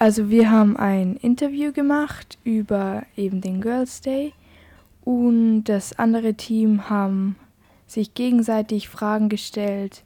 Also 0.00 0.30
wir 0.30 0.50
haben 0.50 0.78
ein 0.78 1.16
Interview 1.16 1.72
gemacht 1.72 2.38
über 2.42 3.02
eben 3.18 3.42
den 3.42 3.60
Girls 3.60 4.00
Day 4.00 4.32
und 5.04 5.64
das 5.64 5.98
andere 5.98 6.32
Team 6.32 6.88
haben 6.88 7.36
sich 7.86 8.14
gegenseitig 8.14 8.88
Fragen 8.88 9.28
gestellt 9.28 10.04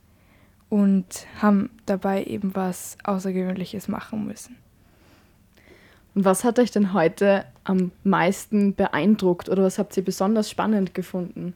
und 0.69 1.07
haben 1.41 1.71
dabei 1.87 2.25
eben 2.25 2.57
was 2.57 2.99
Außergewöhnliches 3.05 3.87
machen 3.87 4.27
müssen. 4.27 4.57
Und 6.17 6.25
was 6.25 6.43
hat 6.43 6.59
euch 6.59 6.73
denn 6.73 6.93
heute 6.93 7.45
am 7.63 7.93
meisten 8.03 8.75
beeindruckt 8.75 9.49
oder 9.49 9.63
was 9.63 9.79
habt 9.79 9.97
ihr 9.97 10.05
besonders 10.05 10.51
spannend 10.51 10.95
gefunden? 10.95 11.55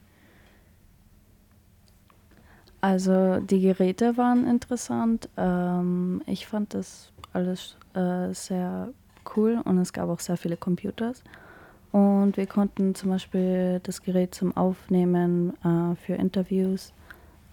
Also 2.79 3.41
die 3.41 3.59
Geräte 3.59 4.15
waren 4.15 4.47
interessant. 4.47 5.27
Ähm, 5.35 6.21
ich 6.25 6.47
fand 6.47 6.73
das 6.73 7.11
alles 7.39 7.75
äh, 7.93 8.33
sehr 8.33 8.89
cool 9.35 9.61
und 9.63 9.77
es 9.79 9.93
gab 9.93 10.09
auch 10.09 10.19
sehr 10.19 10.37
viele 10.37 10.57
Computers. 10.57 11.23
Und 11.91 12.37
wir 12.37 12.45
konnten 12.45 12.93
zum 12.93 13.09
Beispiel 13.09 13.79
das 13.83 14.03
Gerät 14.03 14.35
zum 14.35 14.55
Aufnehmen 14.55 15.53
äh, 15.63 15.95
für 15.95 16.13
Interviews 16.13 16.93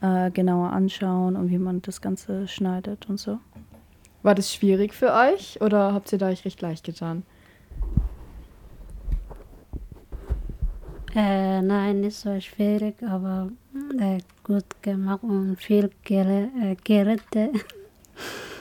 äh, 0.03 0.31
genauer 0.31 0.73
anschauen 0.73 1.37
und 1.37 1.51
wie 1.51 1.59
man 1.59 1.81
das 1.83 2.01
Ganze 2.01 2.47
schneidet 2.47 3.09
und 3.09 3.19
so. 3.19 3.39
War 4.23 4.35
das 4.35 4.53
schwierig 4.53 4.93
für 4.93 5.13
euch 5.13 5.61
oder 5.63 5.95
habt 5.95 6.13
ihr 6.13 6.19
da 6.19 6.29
euch 6.29 6.45
recht 6.45 6.61
leicht 6.61 6.85
getan? 6.85 7.23
Äh, 11.15 11.63
nein, 11.63 12.03
nicht 12.03 12.17
so 12.17 12.39
schwierig, 12.41 13.03
aber 13.03 13.49
äh, 13.99 14.19
gut 14.45 14.67
gemacht 14.83 15.23
und 15.23 15.57
viel 15.57 15.91
Gere 16.05 16.51
äh, 16.61 16.77
Geräte. 16.85 17.53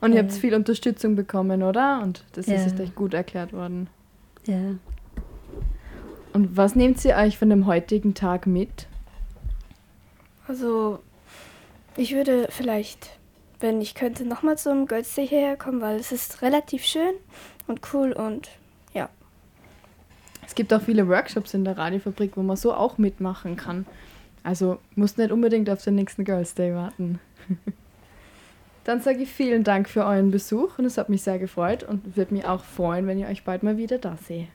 Und 0.00 0.12
ihr 0.12 0.18
habt 0.20 0.32
viel 0.32 0.54
Unterstützung 0.54 1.16
bekommen, 1.16 1.62
oder? 1.62 2.00
Und 2.02 2.24
das 2.32 2.46
Ja. 2.46 2.54
ist 2.56 2.78
euch 2.80 2.94
gut 2.94 3.14
erklärt 3.14 3.52
worden. 3.52 3.88
Ja. 4.46 4.74
Und 6.32 6.56
was 6.56 6.74
nehmt 6.76 7.02
ihr 7.04 7.16
euch 7.16 7.38
von 7.38 7.48
dem 7.48 7.66
heutigen 7.66 8.14
Tag 8.14 8.46
mit? 8.46 8.86
Also, 10.46 11.00
ich 11.96 12.14
würde 12.14 12.46
vielleicht, 12.50 13.18
wenn 13.58 13.80
ich 13.80 13.94
könnte, 13.94 14.24
nochmal 14.26 14.58
zum 14.58 14.86
Girls 14.86 15.14
Day 15.14 15.26
hierher 15.26 15.56
kommen, 15.56 15.80
weil 15.80 15.96
es 15.96 16.12
ist 16.12 16.42
relativ 16.42 16.84
schön 16.84 17.14
und 17.66 17.80
cool 17.92 18.12
und 18.12 18.50
ja. 18.92 19.08
Es 20.46 20.54
gibt 20.54 20.72
auch 20.72 20.82
viele 20.82 21.08
Workshops 21.08 21.54
in 21.54 21.64
der 21.64 21.76
Radiofabrik, 21.78 22.36
wo 22.36 22.42
man 22.42 22.56
so 22.56 22.74
auch 22.74 22.98
mitmachen 22.98 23.56
kann. 23.56 23.86
Also 24.44 24.78
muss 24.94 25.16
nicht 25.16 25.32
unbedingt 25.32 25.68
auf 25.70 25.82
den 25.82 25.96
nächsten 25.96 26.24
Girls 26.24 26.54
Day 26.54 26.74
warten. 26.74 27.18
Dann 28.86 29.00
sage 29.00 29.24
ich 29.24 29.32
vielen 29.32 29.64
Dank 29.64 29.88
für 29.88 30.04
euren 30.04 30.30
Besuch 30.30 30.78
und 30.78 30.84
es 30.84 30.96
hat 30.96 31.08
mich 31.08 31.22
sehr 31.22 31.40
gefreut 31.40 31.82
und 31.82 32.16
würde 32.16 32.32
mich 32.32 32.44
auch 32.44 32.62
freuen, 32.62 33.08
wenn 33.08 33.18
ihr 33.18 33.26
euch 33.26 33.42
bald 33.42 33.64
mal 33.64 33.78
wieder 33.78 33.98
da 33.98 34.16
seht. 34.16 34.46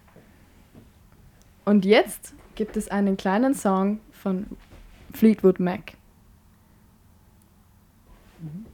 Und 1.65 1.83
jetzt 1.83 2.33
gibt 2.55 2.77
es 2.77 2.87
einen 2.87 3.17
kleinen 3.17 3.53
Song 3.53 3.99
von 4.13 4.45
Fleetwood 5.13 5.59
Mac. 5.59 5.97
Piano 8.39 8.70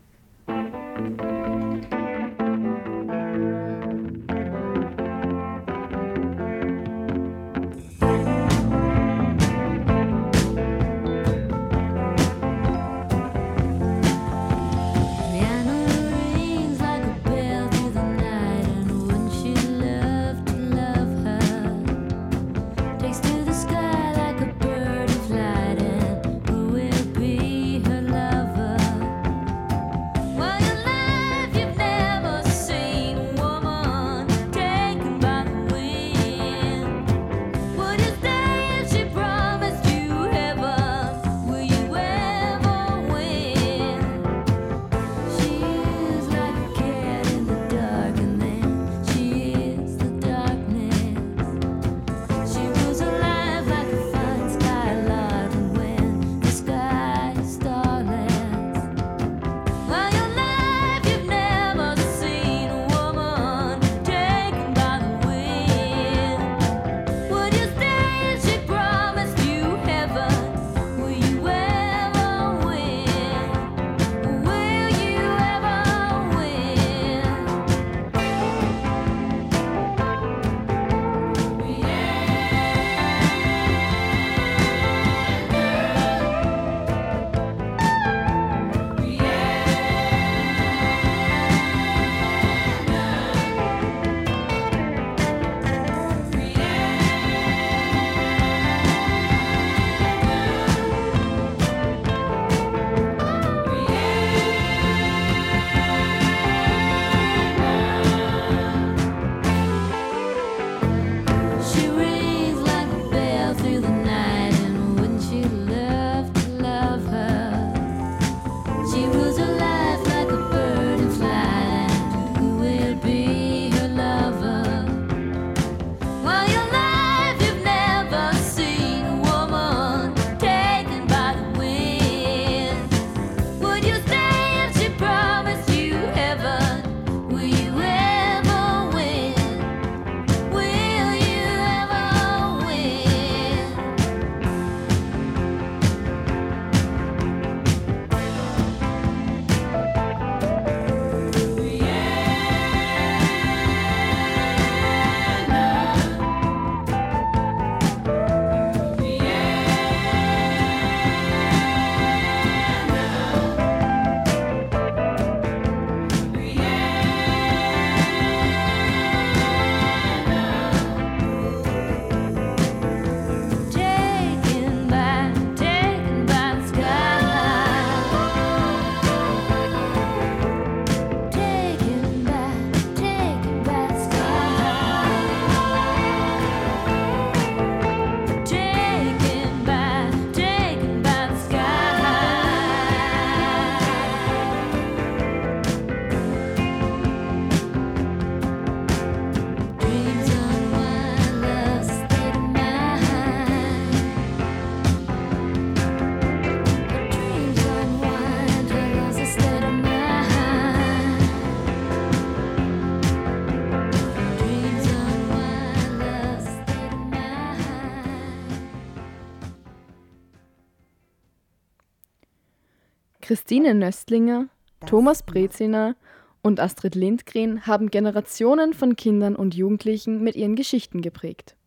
Christine 223.28 223.76
Nöstlinger, 223.76 224.48
Thomas 224.86 225.22
Breziner 225.22 225.98
und 226.42 226.62
Astrid 226.62 226.96
Lindgren 226.96 227.68
haben 227.68 227.92
Generationen 227.92 228.74
von 228.74 228.96
Kindern 228.96 229.36
und 229.36 229.54
Jugendlichen 229.54 230.24
mit 230.24 230.38
ihren 230.38 230.56
Geschichten 230.56 231.02
geprägt. 231.02 231.58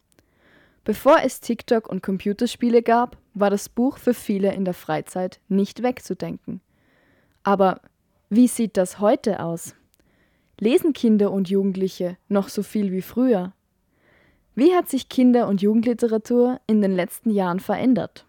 Bevor 0.85 1.19
es 1.23 1.40
TikTok 1.40 1.87
und 1.87 2.02
Computerspiele 2.02 2.83
gab, 2.83 3.19
war 3.35 3.50
das 3.50 3.69
Buch 3.69 3.99
für 3.99 4.14
viele 4.14 4.55
in 4.55 4.64
der 4.64 4.73
Freizeit 4.73 5.38
nicht 5.50 5.83
wegzudenken. 5.83 6.62
Aber 7.43 7.83
wie 8.31 8.49
sieht 8.49 8.79
das 8.79 8.99
heute 8.99 9.40
aus? 9.40 9.75
Lesen 10.59 10.95
Kinder 10.95 11.31
und 11.31 11.50
Jugendliche 11.50 12.17
noch 12.31 12.49
so 12.49 12.62
viel 12.62 12.90
wie 12.90 13.02
früher? 13.02 13.52
Wie 14.55 14.75
hat 14.75 14.88
sich 14.88 15.11
Kinder- 15.11 15.47
und 15.47 15.61
Jugendliteratur 15.61 16.59
in 16.67 16.81
den 16.81 16.97
letzten 16.97 17.29
Jahren 17.29 17.61
verändert? 17.61 18.25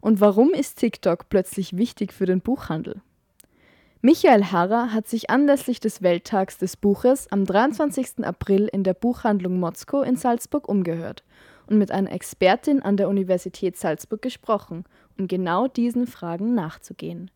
Und 0.00 0.20
warum 0.20 0.52
ist 0.52 0.78
TikTok 0.78 1.28
plötzlich 1.28 1.76
wichtig 1.76 2.12
für 2.12 2.26
den 2.26 2.40
Buchhandel? 2.40 3.02
Michael 4.02 4.44
Harrer 4.44 4.94
hat 4.94 5.08
sich 5.08 5.28
anlässlich 5.28 5.78
des 5.78 6.00
Welttags 6.00 6.56
des 6.56 6.78
Buches 6.78 7.30
am 7.30 7.44
23. 7.44 8.24
April 8.24 8.66
in 8.72 8.82
der 8.82 8.94
Buchhandlung 8.94 9.60
Motzko 9.60 10.00
in 10.00 10.16
Salzburg 10.16 10.68
umgehört 10.68 11.22
und 11.66 11.76
mit 11.76 11.90
einer 11.90 12.10
Expertin 12.10 12.80
an 12.80 12.96
der 12.96 13.10
Universität 13.10 13.76
Salzburg 13.76 14.22
gesprochen, 14.22 14.84
um 15.18 15.28
genau 15.28 15.68
diesen 15.68 16.06
Fragen 16.06 16.54
nachzugehen. 16.54 17.30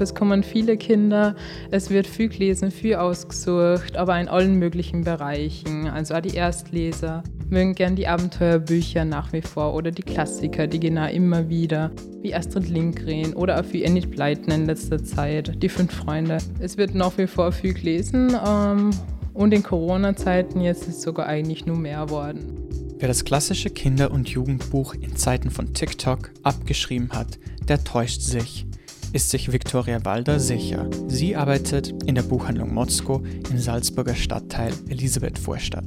Es 0.00 0.14
kommen 0.14 0.42
viele 0.42 0.78
Kinder, 0.78 1.36
es 1.70 1.90
wird 1.90 2.06
viel 2.06 2.30
gelesen, 2.30 2.70
viel 2.70 2.94
ausgesucht, 2.94 3.96
aber 3.96 4.18
in 4.18 4.26
allen 4.26 4.58
möglichen 4.58 5.04
Bereichen. 5.04 5.86
Also 5.86 6.14
auch 6.14 6.20
die 6.20 6.34
Erstleser 6.34 7.22
mögen 7.50 7.74
gern 7.74 7.94
die 7.94 8.08
Abenteuerbücher 8.08 9.04
nach 9.04 9.34
wie 9.34 9.42
vor 9.42 9.74
oder 9.74 9.90
die 9.90 10.02
Klassiker, 10.02 10.66
die 10.66 10.80
gehen 10.80 10.96
auch 10.96 11.12
immer 11.12 11.50
wieder, 11.50 11.90
wie 12.22 12.34
Astrid 12.34 12.70
Lindgren 12.70 13.34
oder 13.34 13.60
auch 13.60 13.64
wie 13.70 13.82
Enid 13.82 14.10
Blyton 14.10 14.50
in 14.50 14.66
letzter 14.66 15.04
Zeit, 15.04 15.62
die 15.62 15.68
fünf 15.68 15.92
Freunde. 15.94 16.38
Es 16.58 16.78
wird 16.78 16.94
nach 16.94 17.18
wie 17.18 17.26
vor 17.26 17.52
viel 17.52 17.74
gelesen 17.74 18.34
ähm, 18.46 18.90
und 19.34 19.52
in 19.52 19.62
Corona-Zeiten 19.62 20.62
jetzt 20.62 20.88
ist 20.88 20.96
es 20.96 21.02
sogar 21.02 21.26
eigentlich 21.26 21.66
nur 21.66 21.76
mehr 21.76 22.08
worden. 22.08 22.56
Wer 22.98 23.08
das 23.08 23.24
klassische 23.24 23.68
Kinder- 23.68 24.10
und 24.10 24.30
Jugendbuch 24.30 24.94
in 24.94 25.16
Zeiten 25.16 25.50
von 25.50 25.74
TikTok 25.74 26.30
abgeschrieben 26.42 27.10
hat, 27.12 27.38
der 27.68 27.84
täuscht 27.84 28.22
sich 28.22 28.64
ist 29.12 29.28
sich 29.28 29.52
Viktoria 29.52 30.04
Walder 30.06 30.40
sicher. 30.40 30.88
Sie 31.06 31.36
arbeitet 31.36 32.02
in 32.06 32.14
der 32.14 32.22
Buchhandlung 32.22 32.72
Motzko 32.72 33.22
im 33.50 33.58
Salzburger 33.58 34.14
Stadtteil 34.14 34.72
Elisabethvorstadt. 34.88 35.84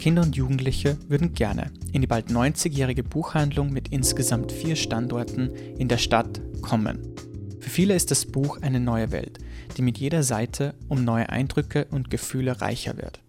Kinder 0.00 0.22
und 0.22 0.34
Jugendliche 0.34 0.98
würden 1.08 1.34
gerne 1.34 1.70
in 1.92 2.00
die 2.00 2.08
bald 2.08 2.30
90-jährige 2.30 3.04
Buchhandlung 3.04 3.72
mit 3.72 3.88
insgesamt 3.88 4.50
vier 4.50 4.74
Standorten 4.74 5.54
in 5.78 5.86
der 5.86 5.98
Stadt 5.98 6.40
kommen. 6.62 7.14
Für 7.60 7.70
viele 7.70 7.94
ist 7.94 8.10
das 8.10 8.26
Buch 8.26 8.60
eine 8.60 8.80
neue 8.80 9.12
Welt, 9.12 9.38
die 9.76 9.82
mit 9.82 9.98
jeder 9.98 10.24
Seite 10.24 10.74
um 10.88 11.04
neue 11.04 11.28
Eindrücke 11.28 11.86
und 11.92 12.10
Gefühle 12.10 12.60
reicher 12.60 12.96
wird. 12.96 13.20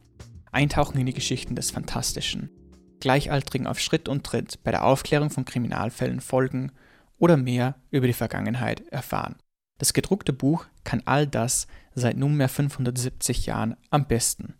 Eintauchen 0.51 0.99
in 0.99 1.05
die 1.05 1.13
Geschichten 1.13 1.55
des 1.55 1.69
Fantastischen, 1.69 2.49
Gleichaltrigen 2.99 3.67
auf 3.67 3.79
Schritt 3.79 4.09
und 4.09 4.23
Tritt 4.23 4.63
bei 4.63 4.71
der 4.71 4.85
Aufklärung 4.85 5.29
von 5.29 5.45
Kriminalfällen 5.45 6.19
folgen 6.19 6.71
oder 7.17 7.37
mehr 7.37 7.75
über 7.91 8.07
die 8.07 8.13
Vergangenheit 8.13 8.81
erfahren. 8.87 9.35
Das 9.77 9.93
gedruckte 9.93 10.33
Buch 10.33 10.65
kann 10.83 11.01
all 11.05 11.27
das 11.27 11.67
seit 11.93 12.17
nunmehr 12.17 12.49
570 12.49 13.45
Jahren 13.45 13.75
am 13.89 14.07
besten. 14.07 14.55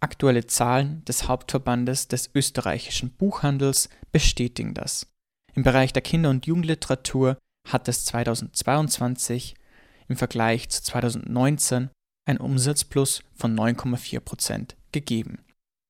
Aktuelle 0.00 0.46
Zahlen 0.46 1.04
des 1.04 1.28
Hauptverbandes 1.28 2.08
des 2.08 2.30
österreichischen 2.34 3.10
Buchhandels 3.10 3.88
bestätigen 4.12 4.74
das. 4.74 5.06
Im 5.54 5.62
Bereich 5.62 5.92
der 5.92 6.02
Kinder- 6.02 6.30
und 6.30 6.46
Jugendliteratur 6.46 7.38
hat 7.68 7.88
es 7.88 8.04
2022 8.04 9.54
im 10.08 10.16
Vergleich 10.16 10.68
zu 10.68 10.82
2019 10.82 11.90
ein 12.26 12.38
Umsatzplus 12.38 13.22
von 13.34 13.54
9,4 13.56 14.20
Prozent 14.20 14.76
gegeben. 14.92 15.44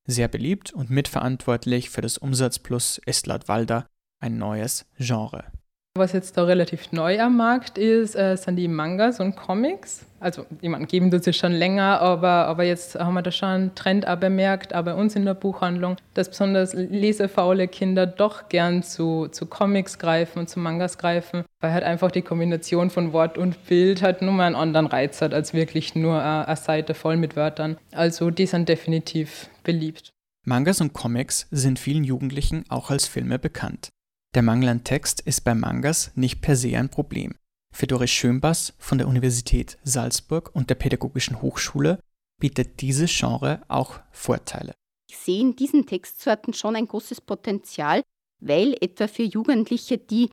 Sehr 0.06 0.28
beliebt 0.28 0.72
und 0.72 0.90
mitverantwortlich 0.90 1.90
für 1.90 2.02
das 2.02 2.18
Umsatzplus 2.18 2.98
ist 3.06 3.26
laut 3.26 3.48
Walder 3.48 3.86
ein 4.20 4.36
neues 4.36 4.86
Genre. 4.98 5.50
Was 5.96 6.12
jetzt 6.12 6.36
da 6.36 6.42
relativ 6.42 6.90
neu 6.90 7.20
am 7.20 7.36
Markt 7.36 7.78
ist, 7.78 8.16
äh, 8.16 8.36
sind 8.36 8.56
die 8.56 8.66
Mangas 8.66 9.20
und 9.20 9.36
Comics. 9.36 10.04
Also, 10.18 10.44
ich 10.60 10.68
meine, 10.68 10.86
geben 10.86 11.08
tut 11.08 11.24
es 11.24 11.36
schon 11.36 11.52
länger, 11.52 12.00
aber, 12.00 12.46
aber 12.46 12.64
jetzt 12.64 12.96
haben 12.96 13.14
wir 13.14 13.22
da 13.22 13.30
schon 13.30 13.48
einen 13.48 13.74
Trend 13.76 14.08
auch 14.08 14.16
bemerkt, 14.16 14.74
auch 14.74 14.82
bei 14.82 14.92
uns 14.92 15.14
in 15.14 15.24
der 15.24 15.34
Buchhandlung, 15.34 15.94
dass 16.14 16.28
besonders 16.28 16.74
lesefaule 16.74 17.68
Kinder 17.68 18.08
doch 18.08 18.48
gern 18.48 18.82
zu, 18.82 19.28
zu 19.28 19.46
Comics 19.46 20.00
greifen 20.00 20.40
und 20.40 20.48
zu 20.48 20.58
Mangas 20.58 20.98
greifen, 20.98 21.44
weil 21.60 21.72
halt 21.72 21.84
einfach 21.84 22.10
die 22.10 22.22
Kombination 22.22 22.90
von 22.90 23.12
Wort 23.12 23.38
und 23.38 23.64
Bild 23.66 24.02
halt 24.02 24.20
nur 24.20 24.32
mal 24.32 24.46
einen 24.46 24.56
anderen 24.56 24.88
Reiz 24.88 25.22
hat, 25.22 25.32
als 25.32 25.54
wirklich 25.54 25.94
nur 25.94 26.20
eine, 26.20 26.48
eine 26.48 26.56
Seite 26.56 26.94
voll 26.94 27.16
mit 27.16 27.36
Wörtern. 27.36 27.76
Also, 27.92 28.30
die 28.30 28.46
sind 28.46 28.68
definitiv 28.68 29.48
beliebt. 29.62 30.10
Mangas 30.44 30.80
und 30.80 30.92
Comics 30.92 31.46
sind 31.52 31.78
vielen 31.78 32.02
Jugendlichen 32.02 32.64
auch 32.68 32.90
als 32.90 33.06
Filme 33.06 33.38
bekannt. 33.38 33.93
Der 34.34 34.42
Mangel 34.42 34.68
an 34.68 34.82
Text 34.82 35.20
ist 35.20 35.44
bei 35.44 35.54
Mangas 35.54 36.10
nicht 36.16 36.40
per 36.40 36.56
se 36.56 36.76
ein 36.76 36.88
Problem. 36.88 37.36
Für 37.72 37.86
Doris 37.86 38.10
Schönbass 38.10 38.74
von 38.78 38.98
der 38.98 39.06
Universität 39.06 39.78
Salzburg 39.84 40.50
und 40.54 40.70
der 40.70 40.74
Pädagogischen 40.74 41.40
Hochschule 41.40 42.00
bietet 42.40 42.80
dieses 42.80 43.16
Genre 43.16 43.62
auch 43.68 44.00
Vorteile. 44.10 44.74
Ich 45.08 45.16
sehe 45.18 45.40
in 45.40 45.54
diesen 45.54 45.86
Textsorten 45.86 46.52
schon 46.52 46.74
ein 46.74 46.88
großes 46.88 47.20
Potenzial, 47.20 48.02
weil 48.40 48.76
etwa 48.80 49.06
für 49.06 49.22
Jugendliche, 49.22 49.98
die 49.98 50.30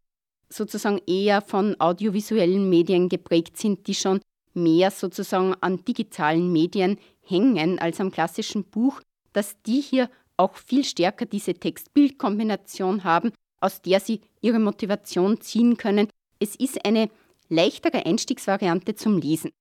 sozusagen 0.49 0.99
eher 1.05 1.43
von 1.43 1.79
audiovisuellen 1.79 2.67
Medien 2.67 3.07
geprägt 3.07 3.57
sind, 3.57 3.85
die 3.85 3.93
schon 3.93 4.19
mehr 4.55 4.89
sozusagen 4.89 5.53
an 5.61 5.85
digitalen 5.85 6.51
Medien 6.51 6.97
hängen 7.23 7.77
als 7.77 7.99
am 7.99 8.09
klassischen 8.09 8.63
Buch, 8.63 8.99
dass 9.31 9.61
die 9.61 9.79
hier 9.79 10.09
auch 10.37 10.55
viel 10.55 10.83
stärker 10.83 11.27
diese 11.27 11.53
Text-Bild-Kombination 11.53 13.03
haben 13.03 13.31
aus 13.61 13.81
der 13.81 13.99
sie 13.99 14.21
ihre 14.41 14.59
Motivation 14.59 15.39
ziehen 15.39 15.77
können. 15.77 16.07
Es 16.39 16.55
ist 16.55 16.85
eine 16.85 17.09
leichtere 17.47 18.05
Einstiegsvariante 18.05 18.95
zum 18.95 19.17
Lesen. 19.17 19.51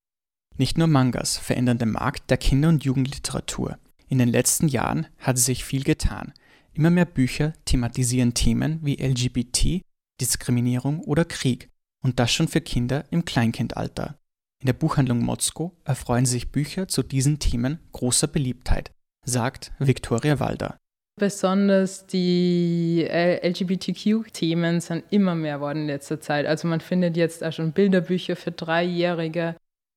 Nicht 0.56 0.78
nur 0.78 0.88
Mangas 0.88 1.38
verändern 1.38 1.78
den 1.78 1.92
Markt 1.92 2.30
der 2.30 2.36
Kinder- 2.36 2.68
und 2.68 2.84
Jugendliteratur. 2.84 3.78
In 4.08 4.18
den 4.18 4.28
letzten 4.28 4.68
Jahren 4.68 5.06
hat 5.18 5.38
sich 5.38 5.64
viel 5.64 5.84
getan. 5.84 6.32
Immer 6.72 6.90
mehr 6.90 7.04
Bücher 7.04 7.52
thematisieren 7.64 8.34
Themen 8.34 8.80
wie 8.82 8.96
LGBT, 8.96 9.82
Diskriminierung 10.20 11.00
oder 11.00 11.24
Krieg 11.24 11.70
und 12.02 12.18
das 12.18 12.32
schon 12.32 12.48
für 12.48 12.60
Kinder 12.60 13.04
im 13.10 13.24
Kleinkindalter. 13.24 14.18
In 14.60 14.66
der 14.66 14.74
Buchhandlung 14.74 15.24
Motzko 15.24 15.76
erfreuen 15.84 16.26
sich 16.26 16.52
Bücher 16.52 16.88
zu 16.88 17.02
diesen 17.02 17.38
Themen 17.38 17.78
großer 17.92 18.26
Beliebtheit, 18.26 18.92
sagt 19.24 19.72
Viktoria 19.78 20.38
Walder. 20.38 20.76
Besonders 21.20 22.06
die 22.06 23.06
äh, 23.06 23.46
LGBTQ-Themen 23.46 24.80
sind 24.80 25.04
immer 25.10 25.34
mehr 25.34 25.60
worden 25.60 25.82
in 25.82 25.86
letzter 25.88 26.18
Zeit. 26.18 26.46
Also 26.46 26.66
man 26.66 26.80
findet 26.80 27.14
jetzt 27.14 27.44
auch 27.44 27.52
schon 27.52 27.72
Bilderbücher 27.72 28.36
für 28.36 28.52
Dreijährige, 28.52 29.54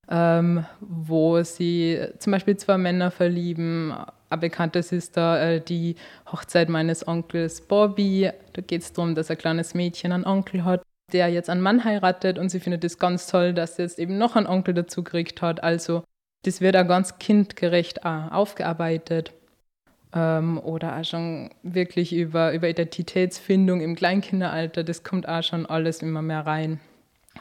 ähm, 0.10 0.66
wo 0.82 1.42
sie 1.44 1.98
zum 2.20 2.32
Beispiel 2.32 2.58
zwei 2.58 2.78
Männer 2.78 3.10
verlieben. 3.10 3.94
Ein 4.30 4.40
bekanntes 4.42 4.92
ist 4.92 5.16
da 5.16 5.42
äh, 5.42 5.62
die 5.62 5.96
Hochzeit 6.30 6.68
meines 6.68 7.08
Onkels 7.08 7.62
Bobby. 7.62 8.30
Da 8.52 8.62
geht 8.62 8.82
es 8.82 8.92
darum, 8.92 9.16
dass 9.16 9.32
ein 9.32 9.38
kleines 9.38 9.74
Mädchen 9.74 10.12
einen 10.12 10.26
Onkel 10.26 10.66
hat, 10.66 10.84
der 11.14 11.30
jetzt 11.30 11.50
einen 11.50 11.62
Mann 11.62 11.86
heiratet 11.86 12.38
und 12.38 12.50
sie 12.50 12.60
findet 12.60 12.84
es 12.84 13.00
ganz 13.00 13.28
toll, 13.28 13.54
dass 13.54 13.78
sie 13.78 13.84
jetzt 13.84 13.98
eben 13.98 14.18
noch 14.18 14.36
einen 14.36 14.46
Onkel 14.46 14.74
dazu 14.74 15.06
gekriegt 15.06 15.42
hat. 15.42 15.64
Also 15.64 16.04
das 16.44 16.60
wird 16.60 16.76
auch 16.76 16.86
ganz 16.86 17.18
kindgerecht 17.18 18.04
auch 18.04 18.30
aufgearbeitet 18.34 19.32
ähm, 20.14 20.60
oder 20.60 21.00
auch 21.00 21.06
schon 21.06 21.50
wirklich 21.64 22.14
über, 22.14 22.54
über 22.54 22.70
Identitätsfindung 22.70 23.82
im 23.82 23.96
Kleinkinderalter, 23.96 24.84
das 24.84 25.04
kommt 25.04 25.28
auch 25.28 25.44
schon 25.44 25.66
alles 25.66 26.02
immer 26.02 26.22
mehr 26.22 26.46
rein. 26.46 26.80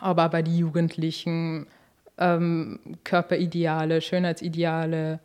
Aber 0.00 0.28
bei 0.28 0.42
den 0.42 0.56
Jugendlichen 0.56 1.66
ähm, 2.18 2.78
Körperideale, 3.04 4.00
Schönheitsideale, 4.00 5.20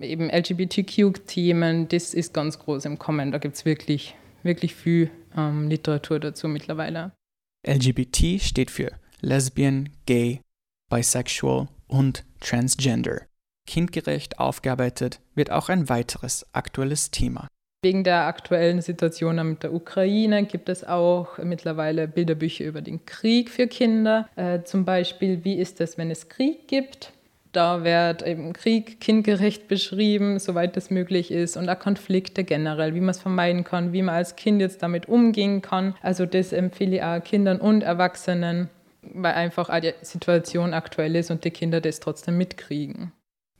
eben 0.00 0.28
LGBTQ-Themen, 0.30 1.88
das 1.88 2.14
ist 2.14 2.34
ganz 2.34 2.58
groß 2.58 2.84
im 2.84 2.98
Kommen. 2.98 3.32
Da 3.32 3.38
gibt 3.38 3.56
es 3.56 3.64
wirklich, 3.64 4.14
wirklich 4.42 4.74
viel 4.74 5.10
ähm, 5.36 5.68
Literatur 5.68 6.20
dazu 6.20 6.48
mittlerweile. 6.48 7.12
LGBT 7.66 8.42
steht 8.42 8.70
für 8.70 8.92
Lesbian, 9.20 9.88
Gay, 10.06 10.40
Bisexual 10.90 11.68
und 11.86 12.24
Transgender. 12.40 13.22
Kindgerecht 13.66 14.38
aufgearbeitet 14.38 15.20
wird 15.34 15.50
auch 15.50 15.68
ein 15.68 15.88
weiteres 15.88 16.46
aktuelles 16.52 17.10
Thema. 17.10 17.48
Wegen 17.82 18.02
der 18.02 18.26
aktuellen 18.26 18.80
Situation 18.80 19.36
mit 19.46 19.62
der 19.62 19.74
Ukraine 19.74 20.44
gibt 20.44 20.68
es 20.70 20.84
auch 20.84 21.36
mittlerweile 21.38 22.08
Bilderbücher 22.08 22.64
über 22.64 22.80
den 22.80 23.04
Krieg 23.04 23.50
für 23.50 23.66
Kinder. 23.66 24.28
Äh, 24.36 24.62
zum 24.62 24.84
Beispiel, 24.84 25.44
wie 25.44 25.58
ist 25.58 25.80
es, 25.80 25.98
wenn 25.98 26.10
es 26.10 26.30
Krieg 26.30 26.66
gibt? 26.66 27.12
Da 27.52 27.84
wird 27.84 28.22
eben 28.22 28.52
Krieg 28.54 29.00
kindgerecht 29.00 29.68
beschrieben, 29.68 30.38
soweit 30.38 30.76
es 30.76 30.90
möglich 30.90 31.30
ist, 31.30 31.56
und 31.56 31.68
auch 31.68 31.78
Konflikte 31.78 32.42
generell, 32.42 32.94
wie 32.94 33.00
man 33.00 33.10
es 33.10 33.20
vermeiden 33.20 33.64
kann, 33.64 33.92
wie 33.92 34.02
man 34.02 34.14
als 34.14 34.34
Kind 34.34 34.60
jetzt 34.60 34.82
damit 34.82 35.06
umgehen 35.06 35.60
kann. 35.60 35.94
Also 36.00 36.26
das 36.26 36.52
empfehle 36.52 36.96
ich 36.96 37.02
auch 37.02 37.22
Kindern 37.22 37.60
und 37.60 37.82
Erwachsenen 37.82 38.70
weil 39.12 39.34
einfach 39.34 39.68
auch 39.68 39.80
die 39.80 39.92
Situation 40.02 40.74
aktuell 40.74 41.16
ist 41.16 41.30
und 41.30 41.44
die 41.44 41.50
Kinder 41.50 41.80
das 41.80 42.00
trotzdem 42.00 42.38
mitkriegen. 42.38 43.12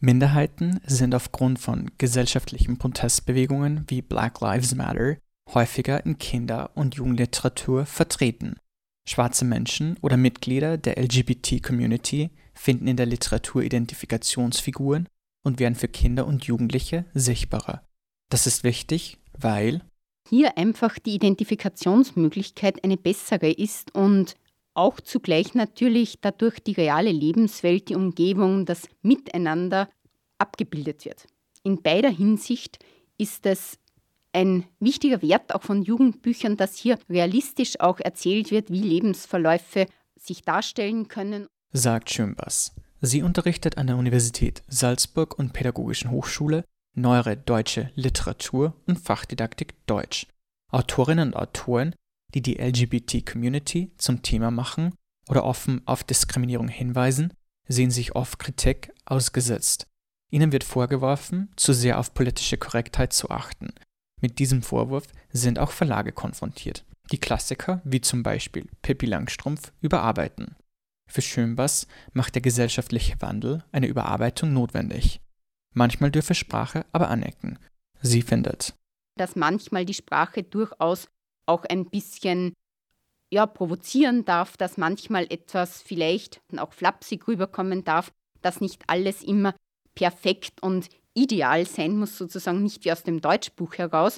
Minderheiten 0.05 0.81
sind 0.87 1.15
aufgrund 1.15 1.59
von 1.59 1.91
gesellschaftlichen 1.97 2.77
Protestbewegungen 2.77 3.85
wie 3.89 4.03
Black 4.03 4.41
Lives 4.41 4.75
Matter 4.75 5.17
häufiger 5.53 6.05
in 6.05 6.19
Kinder- 6.19 6.71
und 6.75 6.97
Jugendliteratur 6.97 7.87
vertreten. 7.87 8.57
Schwarze 9.09 9.45
Menschen 9.45 9.97
oder 10.03 10.17
Mitglieder 10.17 10.77
der 10.77 10.99
LGBT-Community 10.99 12.31
finden 12.55 12.87
in 12.87 12.97
der 12.97 13.07
Literatur 13.07 13.63
Identifikationsfiguren 13.63 15.09
und 15.43 15.59
werden 15.59 15.75
für 15.75 15.89
Kinder 15.89 16.27
und 16.27 16.45
Jugendliche 16.45 17.07
sichtbarer. 17.15 17.83
Das 18.31 18.47
ist 18.47 18.63
wichtig, 18.63 19.19
weil 19.39 19.83
hier 20.29 20.57
einfach 20.57 20.99
die 20.99 21.15
Identifikationsmöglichkeit 21.15 22.83
eine 22.85 22.97
bessere 22.97 23.51
ist 23.51 23.95
und 23.95 24.37
auch 24.75 25.01
zugleich 25.01 25.55
natürlich 25.55 26.21
dadurch 26.21 26.59
die 26.61 26.73
reale 26.73 27.11
Lebenswelt, 27.11 27.89
die 27.89 27.95
Umgebung, 27.95 28.67
das 28.67 28.89
Miteinander 29.03 29.89
abgebildet 30.39 31.05
wird. 31.05 31.27
In 31.63 31.83
beider 31.83 32.11
Hinsicht 32.11 32.79
ist 33.17 33.47
es 33.47 33.79
ein 34.33 34.65
wichtiger 34.81 35.23
Wert 35.23 35.55
auch 35.55 35.63
von 35.63 35.83
Jugendbüchern, 35.83 36.57
dass 36.57 36.77
hier 36.77 36.99
realistisch 37.09 37.79
auch 37.81 38.01
erzählt 38.01 38.51
wird, 38.51 38.71
wie 38.71 38.83
Lebensverläufe 38.83 39.87
sich 40.17 40.43
darstellen 40.43 41.09
können. 41.09 41.47
sagt 41.73 42.11
Schönbass. 42.11 42.75
Sie 43.01 43.23
unterrichtet 43.23 43.79
an 43.79 43.87
der 43.87 43.97
Universität 43.97 44.63
Salzburg 44.69 45.39
und 45.39 45.53
Pädagogischen 45.53 46.11
Hochschule 46.11 46.65
neuere 46.95 47.37
deutsche 47.37 47.91
Literatur 47.95 48.75
und 48.87 48.99
Fachdidaktik 48.99 49.75
Deutsch. 49.87 50.27
Autorinnen 50.71 51.29
und 51.29 51.37
Autoren, 51.37 51.95
die 52.35 52.43
die 52.43 52.57
LGBT-Community 52.57 53.93
zum 53.97 54.23
Thema 54.23 54.51
machen 54.51 54.95
oder 55.29 55.45
offen 55.45 55.83
auf 55.87 56.05
Diskriminierung 56.05 56.69
hinweisen, 56.69 57.33
sehen 57.69 57.91
sich 57.91 58.15
oft 58.15 58.39
Kritik 58.39 58.93
ausgesetzt. 59.05 59.87
Ihnen 60.31 60.53
wird 60.53 60.65
vorgeworfen, 60.65 61.51
zu 61.57 61.73
sehr 61.73 61.99
auf 61.99 62.13
politische 62.13 62.59
Korrektheit 62.59 63.13
zu 63.13 63.31
achten. 63.31 63.73
Mit 64.21 64.39
diesem 64.39 64.63
Vorwurf 64.63 65.07
sind 65.33 65.59
auch 65.59 65.71
Verlage 65.71 66.13
konfrontiert, 66.13 66.85
die 67.13 67.19
Klassiker 67.19 67.81
wie 67.85 68.01
zum 68.01 68.23
Beispiel 68.23 68.69
Pippi 68.83 69.07
Langstrumpf 69.07 69.73
überarbeiten. 69.81 70.57
Für 71.07 71.23
Schönbass 71.23 71.87
macht 72.13 72.35
der 72.35 72.43
gesellschaftliche 72.43 73.21
Wandel 73.21 73.63
eine 73.71 73.87
Überarbeitung 73.87 74.53
notwendig. 74.53 75.21
Manchmal 75.75 76.11
dürfe 76.11 76.35
Sprache 76.35 76.87
aber 76.93 77.11
anecken. 77.11 77.59
Sie 78.01 78.23
findet, 78.23 78.75
dass 79.17 79.37
manchmal 79.37 79.85
die 79.85 79.95
Sprache 79.95 80.43
durchaus 80.43 81.09
auch 81.47 81.65
ein 81.65 81.87
bisschen 81.87 82.55
ja, 83.33 83.47
provozieren 83.47 84.25
darf, 84.25 84.57
dass 84.57 84.77
manchmal 84.77 85.27
etwas 85.31 85.83
vielleicht 85.83 86.41
auch 86.57 86.73
flapsig 86.73 87.27
rüberkommen 87.27 87.85
darf, 87.85 88.13
dass 88.43 88.61
nicht 88.61 88.83
alles 88.87 89.23
immer 89.23 89.55
perfekt 89.95 90.63
und 90.63 90.89
ideal 91.15 91.67
sein 91.67 91.97
muss, 91.99 92.19
sozusagen 92.19 92.63
nicht 92.63 92.85
wie 92.85 92.93
aus 92.93 93.03
dem 93.03 93.21
Deutschbuch 93.21 93.75
heraus. 93.75 94.17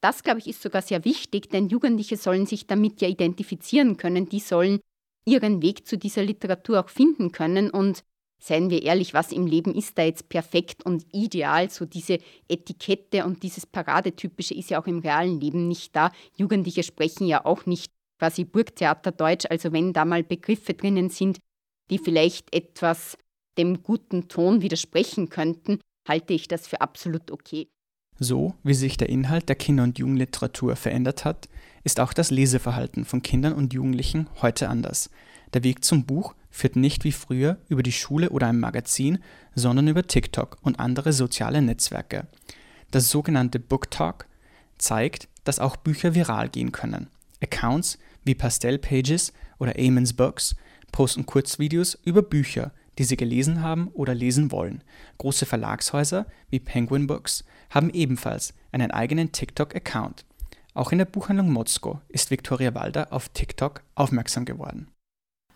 Das, 0.00 0.22
glaube 0.22 0.38
ich, 0.38 0.46
ist 0.46 0.62
sogar 0.62 0.82
sehr 0.82 1.04
wichtig, 1.04 1.50
denn 1.50 1.68
Jugendliche 1.68 2.16
sollen 2.16 2.46
sich 2.46 2.66
damit 2.66 3.00
ja 3.00 3.08
identifizieren 3.08 3.96
können, 3.96 4.28
die 4.28 4.40
sollen 4.40 4.80
ihren 5.24 5.60
Weg 5.60 5.86
zu 5.86 5.98
dieser 5.98 6.22
Literatur 6.22 6.80
auch 6.80 6.88
finden 6.88 7.32
können 7.32 7.70
und 7.70 8.02
seien 8.38 8.70
wir 8.70 8.82
ehrlich, 8.82 9.14
was 9.14 9.32
im 9.32 9.46
Leben 9.46 9.74
ist 9.74 9.98
da 9.98 10.04
jetzt 10.04 10.28
perfekt 10.28 10.84
und 10.84 11.06
ideal? 11.12 11.70
So 11.70 11.84
diese 11.84 12.18
Etikette 12.48 13.24
und 13.24 13.42
dieses 13.42 13.66
Paradetypische 13.66 14.54
ist 14.54 14.70
ja 14.70 14.80
auch 14.80 14.86
im 14.86 15.00
realen 15.00 15.40
Leben 15.40 15.68
nicht 15.68 15.94
da. 15.94 16.10
Jugendliche 16.36 16.82
sprechen 16.82 17.26
ja 17.26 17.44
auch 17.44 17.66
nicht 17.66 17.92
quasi 18.18 18.44
Burgtheaterdeutsch, 18.44 19.46
also 19.50 19.72
wenn 19.72 19.92
da 19.92 20.04
mal 20.04 20.22
Begriffe 20.22 20.74
drinnen 20.74 21.08
sind, 21.08 21.38
die 21.90 21.98
vielleicht 21.98 22.54
etwas 22.54 23.16
dem 23.56 23.82
guten 23.82 24.28
Ton 24.28 24.62
widersprechen 24.62 25.28
könnten, 25.28 25.80
halte 26.06 26.32
ich 26.32 26.48
das 26.48 26.66
für 26.66 26.80
absolut 26.80 27.30
okay. 27.30 27.68
So 28.20 28.54
wie 28.64 28.74
sich 28.74 28.96
der 28.96 29.08
Inhalt 29.08 29.48
der 29.48 29.56
Kinder- 29.56 29.84
und 29.84 29.98
Jugendliteratur 29.98 30.74
verändert 30.74 31.24
hat, 31.24 31.48
ist 31.84 32.00
auch 32.00 32.12
das 32.12 32.30
Leseverhalten 32.30 33.04
von 33.04 33.22
Kindern 33.22 33.52
und 33.52 33.72
Jugendlichen 33.72 34.28
heute 34.42 34.68
anders. 34.68 35.10
Der 35.54 35.62
Weg 35.62 35.84
zum 35.84 36.04
Buch 36.04 36.34
führt 36.50 36.76
nicht 36.76 37.04
wie 37.04 37.12
früher 37.12 37.58
über 37.68 37.82
die 37.82 37.92
Schule 37.92 38.30
oder 38.30 38.46
ein 38.46 38.60
Magazin, 38.60 39.18
sondern 39.54 39.88
über 39.88 40.06
TikTok 40.06 40.58
und 40.62 40.80
andere 40.80 41.12
soziale 41.12 41.62
Netzwerke. 41.62 42.26
Das 42.90 43.10
sogenannte 43.10 43.58
Book 43.58 43.90
Talk 43.90 44.26
zeigt, 44.78 45.28
dass 45.44 45.58
auch 45.58 45.76
Bücher 45.76 46.14
viral 46.14 46.48
gehen 46.48 46.72
können. 46.72 47.08
Accounts 47.42 47.98
wie 48.24 48.34
Pastel 48.34 48.78
Pages 48.78 49.32
oder 49.58 49.74
Amens 49.78 50.12
Books 50.12 50.56
posten 50.92 51.26
Kurzvideos 51.26 51.98
über 52.04 52.22
Bücher, 52.22 52.72
die 52.98 53.04
sie 53.04 53.16
gelesen 53.16 53.62
haben 53.62 53.88
oder 53.88 54.14
lesen 54.14 54.50
wollen. 54.50 54.82
Große 55.18 55.46
Verlagshäuser 55.46 56.26
wie 56.50 56.58
Penguin 56.58 57.06
Books 57.06 57.44
haben 57.70 57.90
ebenfalls 57.90 58.54
einen 58.72 58.90
eigenen 58.90 59.32
TikTok-Account. 59.32 60.24
Auch 60.74 60.92
in 60.92 60.98
der 60.98 61.04
Buchhandlung 61.04 61.50
Motzko 61.50 62.00
ist 62.08 62.30
Victoria 62.30 62.74
Walder 62.74 63.12
auf 63.12 63.28
TikTok 63.30 63.82
aufmerksam 63.94 64.44
geworden. 64.44 64.88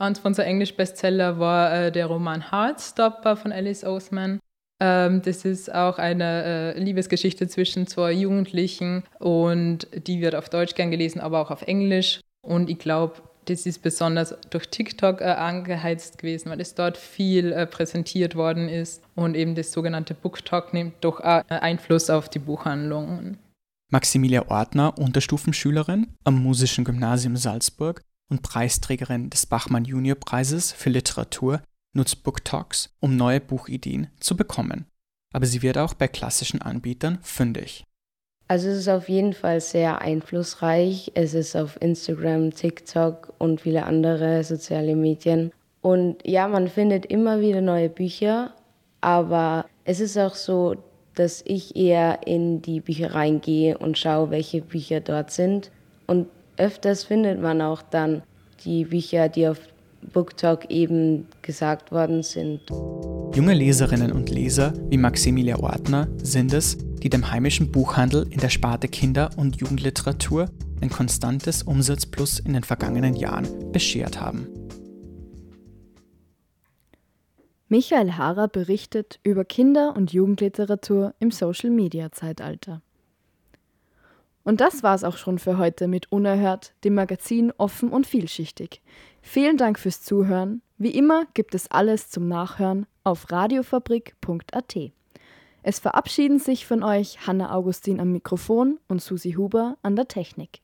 Eins 0.02 0.18
von 0.18 0.34
Englisch-Bestseller 0.34 1.38
war 1.38 1.72
äh, 1.72 1.92
der 1.92 2.06
Roman 2.06 2.50
Heartstopper 2.50 3.36
von 3.36 3.52
Alice 3.52 3.84
Oseman. 3.84 4.40
Ähm, 4.82 5.22
das 5.22 5.44
ist 5.44 5.72
auch 5.72 5.96
eine 5.98 6.74
äh, 6.74 6.80
Liebesgeschichte 6.80 7.46
zwischen 7.46 7.86
zwei 7.86 8.10
Jugendlichen 8.10 9.04
und 9.20 9.86
die 10.08 10.20
wird 10.20 10.34
auf 10.34 10.48
Deutsch 10.48 10.74
gern 10.74 10.90
gelesen, 10.90 11.20
aber 11.20 11.40
auch 11.40 11.52
auf 11.52 11.62
Englisch. 11.62 12.20
Und 12.44 12.68
ich 12.68 12.80
glaube, 12.80 13.22
das 13.44 13.64
ist 13.64 13.80
besonders 13.82 14.34
durch 14.50 14.66
TikTok 14.70 15.20
äh, 15.20 15.24
angeheizt 15.24 16.18
gewesen, 16.18 16.50
weil 16.50 16.60
es 16.60 16.74
dort 16.74 16.96
viel 16.96 17.52
äh, 17.52 17.64
präsentiert 17.64 18.34
worden 18.34 18.68
ist 18.68 19.04
und 19.14 19.36
eben 19.36 19.54
das 19.54 19.70
sogenannte 19.70 20.14
Book 20.14 20.44
Talk 20.44 20.74
nimmt 20.74 20.94
doch 21.02 21.20
äh, 21.20 21.44
Einfluss 21.48 22.10
auf 22.10 22.28
die 22.28 22.40
Buchhandlungen. 22.40 23.38
Maximilia 23.92 24.48
Ortner, 24.48 24.98
Unterstufenschülerin 24.98 26.08
am 26.24 26.42
Musischen 26.42 26.84
Gymnasium 26.84 27.36
Salzburg 27.36 28.02
und 28.32 28.40
Preisträgerin 28.40 29.28
des 29.28 29.44
Bachmann 29.44 29.84
Junior 29.84 30.16
Preises 30.16 30.72
für 30.72 30.88
Literatur, 30.88 31.60
nutzt 31.94 32.24
Book 32.24 32.42
Talks, 32.44 32.88
um 32.98 33.14
neue 33.14 33.40
Buchideen 33.40 34.08
zu 34.20 34.36
bekommen. 34.38 34.86
Aber 35.34 35.44
sie 35.44 35.60
wird 35.60 35.76
auch 35.76 35.92
bei 35.92 36.08
klassischen 36.08 36.62
Anbietern 36.62 37.18
fündig. 37.20 37.84
Also 38.48 38.70
es 38.70 38.78
ist 38.78 38.88
auf 38.88 39.10
jeden 39.10 39.34
Fall 39.34 39.60
sehr 39.60 40.00
einflussreich. 40.00 41.12
Es 41.14 41.34
ist 41.34 41.54
auf 41.56 41.80
Instagram, 41.82 42.54
TikTok 42.54 43.34
und 43.36 43.60
viele 43.60 43.84
andere 43.84 44.44
soziale 44.44 44.96
Medien. 44.96 45.52
Und 45.82 46.26
ja, 46.26 46.48
man 46.48 46.68
findet 46.68 47.04
immer 47.04 47.40
wieder 47.40 47.60
neue 47.60 47.90
Bücher, 47.90 48.54
aber 49.02 49.66
es 49.84 50.00
ist 50.00 50.16
auch 50.16 50.36
so, 50.36 50.76
dass 51.14 51.42
ich 51.44 51.76
eher 51.76 52.26
in 52.26 52.62
die 52.62 52.80
Büchereien 52.80 53.42
gehe 53.42 53.76
und 53.76 53.98
schaue, 53.98 54.30
welche 54.30 54.62
Bücher 54.62 55.00
dort 55.00 55.30
sind. 55.30 55.70
Und 56.06 56.28
öfters 56.56 57.04
findet 57.04 57.40
man 57.40 57.60
auch 57.60 57.82
dann 57.82 58.22
die 58.64 58.84
Bücher, 58.84 59.28
die 59.28 59.48
auf 59.48 59.58
BookTalk 60.12 60.70
eben 60.70 61.26
gesagt 61.42 61.92
worden 61.92 62.22
sind. 62.22 62.60
Junge 63.34 63.54
Leserinnen 63.54 64.12
und 64.12 64.30
Leser 64.30 64.72
wie 64.90 64.98
Maximilia 64.98 65.58
Ortner 65.58 66.08
sind 66.22 66.52
es, 66.52 66.76
die 67.02 67.08
dem 67.08 67.30
heimischen 67.30 67.70
Buchhandel 67.70 68.26
in 68.30 68.40
der 68.40 68.48
Sparte 68.48 68.88
Kinder- 68.88 69.30
und 69.36 69.56
Jugendliteratur 69.56 70.50
ein 70.80 70.90
konstantes 70.90 71.62
Umsatzplus 71.62 72.40
in 72.40 72.52
den 72.52 72.64
vergangenen 72.64 73.14
Jahren 73.14 73.72
beschert 73.72 74.20
haben. 74.20 74.48
Michael 77.68 78.12
Haarer 78.12 78.48
berichtet 78.48 79.18
über 79.22 79.46
Kinder- 79.46 79.96
und 79.96 80.12
Jugendliteratur 80.12 81.14
im 81.20 81.30
Social-Media-Zeitalter. 81.30 82.82
Und 84.44 84.60
das 84.60 84.82
war's 84.82 85.04
auch 85.04 85.16
schon 85.16 85.38
für 85.38 85.58
heute 85.58 85.86
mit 85.86 86.10
Unerhört, 86.10 86.74
dem 86.84 86.94
Magazin 86.94 87.52
offen 87.58 87.90
und 87.90 88.06
vielschichtig. 88.06 88.82
Vielen 89.20 89.56
Dank 89.56 89.78
fürs 89.78 90.02
Zuhören. 90.02 90.62
Wie 90.78 90.90
immer 90.90 91.26
gibt 91.34 91.54
es 91.54 91.70
alles 91.70 92.10
zum 92.10 92.26
Nachhören 92.26 92.86
auf 93.04 93.30
radiofabrik.at. 93.30 94.76
Es 95.62 95.78
verabschieden 95.78 96.40
sich 96.40 96.66
von 96.66 96.82
euch 96.82 97.26
Hanna 97.26 97.54
Augustin 97.54 98.00
am 98.00 98.10
Mikrofon 98.10 98.80
und 98.88 99.00
Susi 99.00 99.32
Huber 99.32 99.76
an 99.82 99.94
der 99.94 100.08
Technik. 100.08 100.60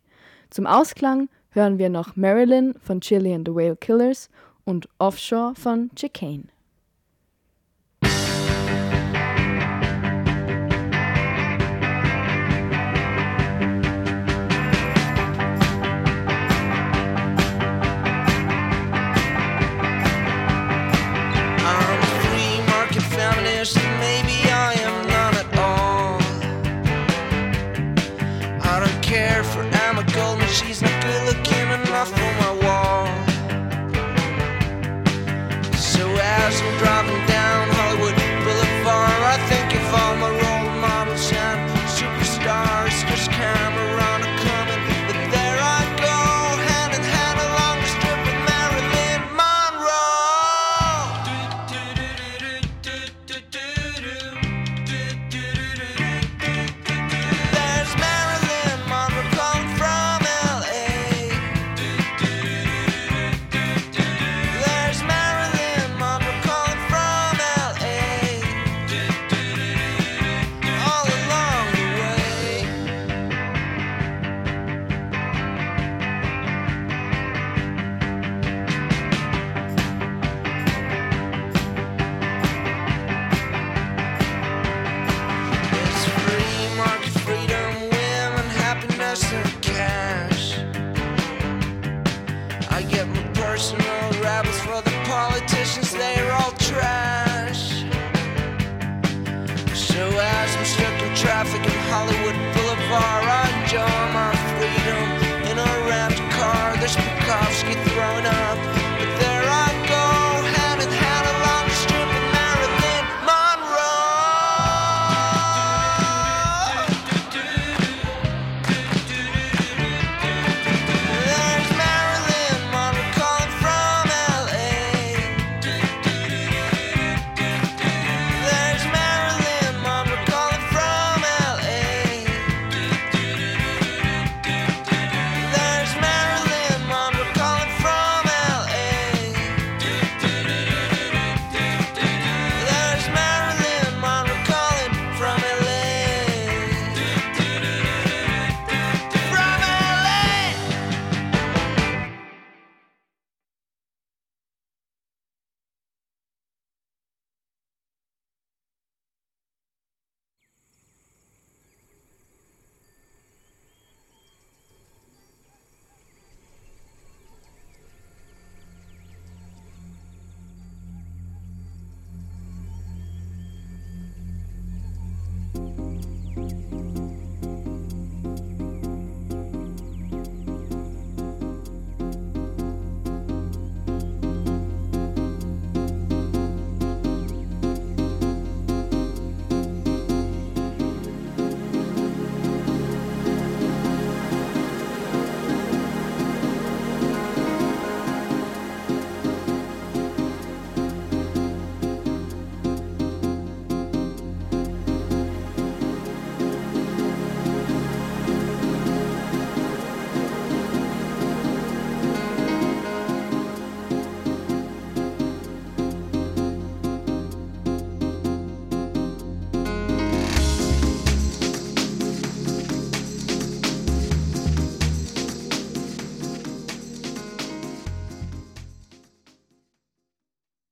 Zum 0.50 0.66
Ausklang 0.66 1.28
hören 1.50 1.78
wir 1.78 1.88
noch 1.88 2.16
Marilyn 2.16 2.74
von 2.82 3.00
Chili 3.00 3.32
and 3.32 3.46
the 3.46 3.54
Whale 3.54 3.76
Killers 3.76 4.28
und 4.64 4.88
Offshore 4.98 5.54
von 5.54 5.90
Chicane. 5.94 6.48